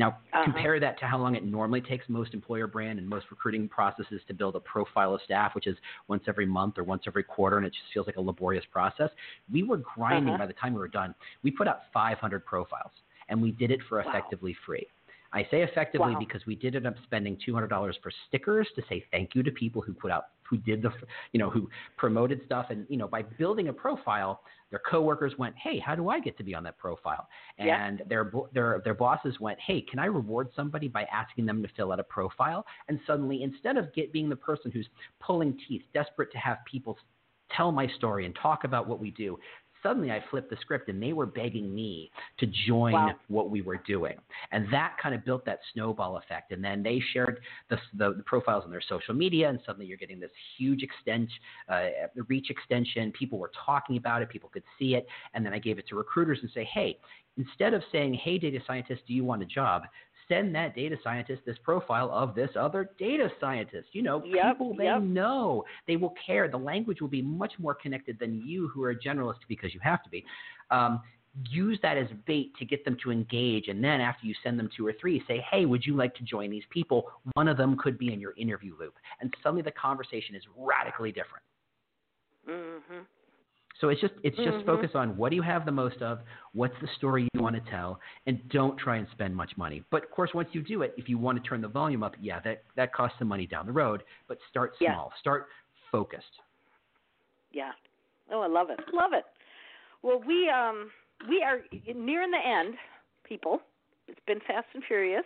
Now, 0.00 0.16
Uh-huh. 0.32 0.44
compare 0.44 0.80
that 0.80 0.98
to 1.00 1.04
how 1.06 1.18
long 1.18 1.34
it 1.34 1.44
normally 1.44 1.82
takes 1.82 2.08
most 2.08 2.32
employer 2.32 2.66
brand 2.66 2.98
and 2.98 3.06
most 3.06 3.26
recruiting 3.30 3.68
processes 3.68 4.22
to 4.28 4.32
build 4.32 4.56
a 4.56 4.60
profile 4.60 5.14
of 5.14 5.20
staff, 5.26 5.54
which 5.54 5.66
is 5.66 5.76
once 6.08 6.22
every 6.26 6.46
month 6.46 6.78
or 6.78 6.84
once 6.84 7.02
every 7.06 7.22
quarter, 7.22 7.58
and 7.58 7.66
it 7.66 7.70
just 7.74 7.92
feels 7.92 8.06
like 8.06 8.16
a 8.16 8.20
laborious 8.20 8.64
process. 8.72 9.10
We 9.52 9.62
were 9.62 9.76
grinding 9.76 10.32
Uh-huh. 10.32 10.38
by 10.38 10.46
the 10.46 10.54
time 10.54 10.72
we 10.72 10.80
were 10.80 10.88
done. 10.88 11.14
We 11.42 11.50
put 11.50 11.68
out 11.68 11.82
500 11.92 12.46
profiles, 12.46 12.92
and 13.28 13.42
we 13.42 13.52
did 13.52 13.70
it 13.70 13.82
for 13.90 13.98
Wow. 13.98 14.08
effectively 14.08 14.54
free. 14.64 14.86
I 15.32 15.46
say 15.50 15.62
effectively 15.62 16.14
Wow. 16.14 16.18
because 16.18 16.44
we 16.46 16.56
did 16.56 16.74
end 16.74 16.86
up 16.86 16.94
spending 17.04 17.36
$200 17.46 17.68
for 18.02 18.10
stickers 18.28 18.68
to 18.74 18.82
say 18.88 19.04
thank 19.10 19.34
you 19.34 19.42
to 19.42 19.50
people 19.52 19.80
who 19.80 19.92
put 19.92 20.10
out, 20.10 20.24
who 20.42 20.56
did 20.58 20.82
the, 20.82 20.92
you 21.32 21.38
know, 21.38 21.50
who 21.50 21.68
promoted 21.96 22.40
stuff, 22.44 22.66
and 22.70 22.84
you 22.88 22.96
know, 22.96 23.06
by 23.06 23.22
building 23.22 23.68
a 23.68 23.72
profile, 23.72 24.42
their 24.70 24.80
coworkers 24.88 25.36
went, 25.38 25.54
hey, 25.56 25.78
how 25.78 25.94
do 25.94 26.08
I 26.10 26.20
get 26.20 26.36
to 26.38 26.44
be 26.44 26.54
on 26.54 26.62
that 26.64 26.78
profile? 26.78 27.28
Yeah. 27.58 27.84
And 27.84 28.02
their 28.08 28.32
their 28.52 28.80
their 28.84 28.94
bosses 28.94 29.38
went, 29.40 29.58
hey, 29.60 29.80
can 29.82 29.98
I 29.98 30.06
reward 30.06 30.48
somebody 30.54 30.88
by 30.88 31.04
asking 31.04 31.46
them 31.46 31.62
to 31.62 31.68
fill 31.76 31.92
out 31.92 32.00
a 32.00 32.04
profile? 32.04 32.64
And 32.88 32.98
suddenly, 33.06 33.42
instead 33.42 33.76
of 33.76 33.92
get 33.94 34.12
being 34.12 34.28
the 34.28 34.36
person 34.36 34.70
who's 34.70 34.88
pulling 35.20 35.58
teeth, 35.68 35.82
desperate 35.94 36.32
to 36.32 36.38
have 36.38 36.58
people 36.70 36.98
tell 37.56 37.72
my 37.72 37.88
story 37.96 38.26
and 38.26 38.36
talk 38.40 38.64
about 38.64 38.86
what 38.86 39.00
we 39.00 39.10
do. 39.10 39.38
Suddenly, 39.82 40.10
I 40.10 40.22
flipped 40.30 40.50
the 40.50 40.56
script 40.60 40.88
and 40.88 41.02
they 41.02 41.12
were 41.12 41.26
begging 41.26 41.74
me 41.74 42.10
to 42.38 42.46
join 42.66 42.92
Wow. 42.92 43.14
what 43.28 43.50
we 43.50 43.62
were 43.62 43.78
doing. 43.86 44.16
And 44.52 44.66
that 44.72 44.96
kind 45.02 45.14
of 45.14 45.24
built 45.24 45.44
that 45.46 45.60
snowball 45.72 46.18
effect. 46.18 46.52
And 46.52 46.62
then 46.62 46.82
they 46.82 47.02
shared 47.12 47.40
the, 47.68 47.78
the, 47.94 48.14
the 48.14 48.22
profiles 48.22 48.64
on 48.64 48.70
their 48.70 48.82
social 48.86 49.14
media, 49.14 49.48
and 49.48 49.58
suddenly 49.64 49.86
you're 49.86 49.96
getting 49.96 50.20
this 50.20 50.30
huge 50.58 50.82
extent, 50.82 51.30
uh, 51.68 51.88
reach 52.28 52.50
extension. 52.50 53.12
People 53.12 53.38
were 53.38 53.52
talking 53.64 53.96
about 53.96 54.22
it, 54.22 54.28
people 54.28 54.50
could 54.50 54.64
see 54.78 54.94
it. 54.94 55.06
And 55.34 55.44
then 55.44 55.52
I 55.52 55.58
gave 55.58 55.78
it 55.78 55.88
to 55.88 55.96
recruiters 55.96 56.38
and 56.42 56.50
say, 56.52 56.68
hey, 56.72 56.98
instead 57.38 57.74
of 57.74 57.82
saying, 57.90 58.14
hey, 58.14 58.38
data 58.38 58.60
scientist, 58.66 59.02
do 59.06 59.14
you 59.14 59.24
want 59.24 59.42
a 59.42 59.46
job? 59.46 59.84
Send 60.30 60.54
that 60.54 60.74
data 60.74 60.96
scientist 61.02 61.42
this 61.44 61.58
profile 61.64 62.10
of 62.10 62.34
this 62.34 62.50
other 62.58 62.90
data 62.98 63.28
scientist. 63.40 63.88
You 63.92 64.02
know, 64.02 64.24
Yep, 64.24 64.52
people 64.52 64.74
they 64.74 64.84
yep. 64.84 65.02
know. 65.02 65.64
They 65.86 65.96
will 65.96 66.14
care. 66.24 66.48
The 66.48 66.56
language 66.56 67.00
will 67.00 67.08
be 67.08 67.20
much 67.20 67.52
more 67.58 67.74
connected 67.74 68.18
than 68.18 68.40
you, 68.40 68.68
who 68.68 68.82
are 68.84 68.90
a 68.90 68.98
generalist, 68.98 69.40
because 69.48 69.74
you 69.74 69.80
have 69.80 70.02
to 70.04 70.08
be. 70.08 70.24
Um, 70.70 71.02
use 71.48 71.78
that 71.82 71.96
as 71.96 72.08
bait 72.26 72.52
to 72.58 72.64
get 72.64 72.84
them 72.84 72.96
to 73.02 73.10
engage. 73.10 73.68
And 73.68 73.82
then 73.82 74.00
after 74.00 74.26
you 74.26 74.34
send 74.42 74.58
them 74.58 74.68
two 74.76 74.86
or 74.86 74.92
three, 75.00 75.22
say, 75.28 75.44
hey, 75.50 75.64
would 75.64 75.84
you 75.84 75.96
like 75.96 76.14
to 76.16 76.24
join 76.24 76.50
these 76.50 76.64
people? 76.70 77.10
One 77.34 77.48
of 77.48 77.56
them 77.56 77.76
could 77.76 77.98
be 77.98 78.12
in 78.12 78.20
your 78.20 78.34
interview 78.36 78.74
loop. 78.78 78.94
And 79.20 79.32
suddenly 79.42 79.62
the 79.62 79.70
conversation 79.72 80.34
is 80.34 80.42
radically 80.56 81.12
different. 81.12 81.44
Mhm. 82.48 83.06
So 83.80 83.88
it's 83.88 84.00
just 84.00 84.14
it's 84.22 84.36
just 84.36 84.58
Mhm. 84.58 84.66
focus 84.66 84.90
on 84.94 85.16
what 85.16 85.30
do 85.30 85.36
you 85.36 85.42
have 85.42 85.64
the 85.64 85.72
most 85.72 86.02
of, 86.02 86.20
what's 86.52 86.78
the 86.80 86.88
story 86.98 87.28
you 87.32 87.40
want 87.40 87.56
to 87.56 87.70
tell, 87.70 88.00
and 88.26 88.46
don't 88.50 88.78
try 88.78 88.96
and 88.96 89.08
spend 89.12 89.34
much 89.34 89.56
money. 89.56 89.82
But 89.90 90.04
of 90.04 90.10
course, 90.10 90.34
once 90.34 90.48
you 90.52 90.62
do 90.62 90.82
it, 90.82 90.94
if 90.96 91.08
you 91.08 91.18
want 91.18 91.42
to 91.42 91.48
turn 91.48 91.60
the 91.60 91.68
volume 91.68 92.02
up, 92.02 92.14
yeah, 92.20 92.40
that 92.40 92.62
that 92.76 92.92
costs 92.92 93.18
some 93.18 93.28
money 93.28 93.46
down 93.46 93.66
the 93.66 93.72
road. 93.72 94.04
But 94.28 94.38
start 94.50 94.74
Yeah. 94.80 94.92
small, 94.94 95.12
start 95.18 95.48
focused. 95.90 96.40
Yeah. 97.52 97.72
Oh, 98.30 98.40
I 98.42 98.46
love 98.46 98.70
it. 98.70 98.78
Love 98.92 99.12
it. 99.12 99.24
Well, 100.02 100.20
we 100.20 100.48
um 100.48 100.90
we 101.28 101.42
are 101.42 101.62
nearing 101.94 102.30
the 102.30 102.46
end, 102.46 102.78
people. 103.24 103.62
It's 104.08 104.20
been 104.26 104.40
fast 104.40 104.66
and 104.74 104.84
furious. 104.84 105.24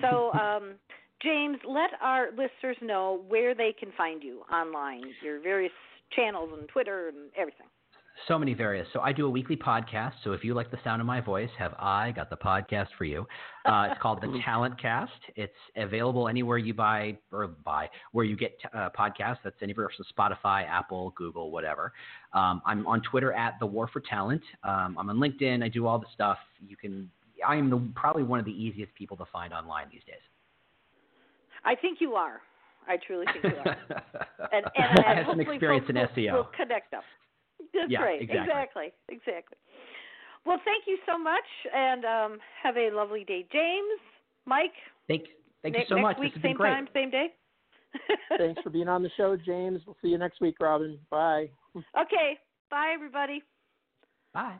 So, 0.00 0.32
um 0.34 0.78
James, 1.22 1.58
let 1.64 1.90
our 2.00 2.30
listeners 2.30 2.76
know 2.80 3.22
where 3.28 3.54
they 3.54 3.72
can 3.78 3.92
find 3.96 4.22
you 4.24 4.40
online, 4.52 5.04
your 5.22 5.38
various 5.40 5.72
channels 6.10 6.50
and 6.58 6.68
Twitter 6.68 7.08
and 7.08 7.30
everything. 7.36 7.68
So 8.28 8.38
many 8.38 8.54
various. 8.54 8.86
So 8.92 9.00
I 9.00 9.12
do 9.12 9.26
a 9.26 9.30
weekly 9.30 9.56
podcast. 9.56 10.12
So 10.22 10.32
if 10.32 10.44
you 10.44 10.54
like 10.54 10.70
the 10.70 10.78
sound 10.84 11.00
of 11.00 11.06
my 11.06 11.20
voice, 11.20 11.50
have 11.58 11.74
I 11.78 12.12
got 12.12 12.30
the 12.30 12.36
podcast 12.36 12.88
for 12.96 13.04
you? 13.04 13.26
Uh, 13.64 13.88
it's 13.90 14.00
called 14.00 14.20
the 14.20 14.40
Talent 14.44 14.80
Cast. 14.80 15.10
It's 15.34 15.52
available 15.76 16.28
anywhere 16.28 16.58
you 16.58 16.72
buy 16.72 17.18
or 17.32 17.48
buy 17.48 17.90
where 18.12 18.24
you 18.24 18.36
get 18.36 18.56
uh, 18.74 18.90
podcasts. 18.96 19.38
That's 19.42 19.56
anywhere 19.60 19.90
from 19.96 20.06
Spotify, 20.16 20.68
Apple, 20.68 21.12
Google, 21.16 21.50
whatever. 21.50 21.92
Um, 22.32 22.62
I'm 22.64 22.86
on 22.86 23.02
Twitter 23.02 23.32
at 23.32 23.58
the 23.58 23.66
War 23.66 23.88
for 23.92 24.00
Talent. 24.00 24.42
Um, 24.62 24.96
I'm 24.98 25.10
on 25.10 25.16
LinkedIn. 25.16 25.64
I 25.64 25.68
do 25.68 25.86
all 25.86 25.98
the 25.98 26.06
stuff. 26.14 26.38
You 26.66 26.76
can. 26.76 27.10
I 27.46 27.56
am 27.56 27.70
the, 27.70 27.90
probably 27.96 28.22
one 28.22 28.38
of 28.38 28.44
the 28.44 28.52
easiest 28.52 28.94
people 28.94 29.16
to 29.16 29.24
find 29.32 29.52
online 29.52 29.86
these 29.90 30.04
days. 30.06 30.22
I 31.64 31.74
think 31.74 32.00
you 32.00 32.14
are. 32.14 32.40
I 32.86 32.98
truly 33.04 33.26
think 33.32 33.44
you 33.44 33.60
are. 33.64 33.76
And, 34.52 34.66
and, 34.76 35.06
I 35.06 35.14
have 35.14 35.26
some 35.30 35.40
experience 35.40 35.86
folks 35.86 36.14
in 36.16 36.24
SEO. 36.24 36.32
will 36.34 36.50
connect 36.54 36.92
up. 36.92 37.04
That's 37.74 37.90
Yeah, 37.90 38.02
right. 38.02 38.20
exactly. 38.20 38.42
exactly. 38.42 38.92
Exactly. 39.08 39.58
Well, 40.44 40.58
thank 40.64 40.84
you 40.86 40.98
so 41.06 41.16
much, 41.16 41.44
and 41.72 42.04
um, 42.04 42.38
have 42.62 42.76
a 42.76 42.90
lovely 42.90 43.24
day, 43.24 43.46
James, 43.52 44.00
Mike. 44.44 44.74
Thank, 45.06 45.26
thank 45.62 45.74
ne- 45.74 45.80
you 45.80 45.86
so 45.88 45.94
next 45.96 46.02
much. 46.02 46.18
week, 46.18 46.34
this 46.34 46.34
has 46.34 46.42
been 46.42 46.50
same 46.50 46.56
great. 46.56 46.70
time, 46.70 46.88
same 46.92 47.10
day. 47.10 47.26
Thanks 48.38 48.60
for 48.62 48.70
being 48.70 48.88
on 48.88 49.02
the 49.02 49.10
show, 49.16 49.36
James. 49.36 49.82
We'll 49.86 49.96
see 50.02 50.08
you 50.08 50.18
next 50.18 50.40
week, 50.40 50.56
Robin. 50.60 50.98
Bye. 51.10 51.50
okay. 52.00 52.38
Bye, 52.70 52.92
everybody. 52.94 53.42
Bye. 54.34 54.56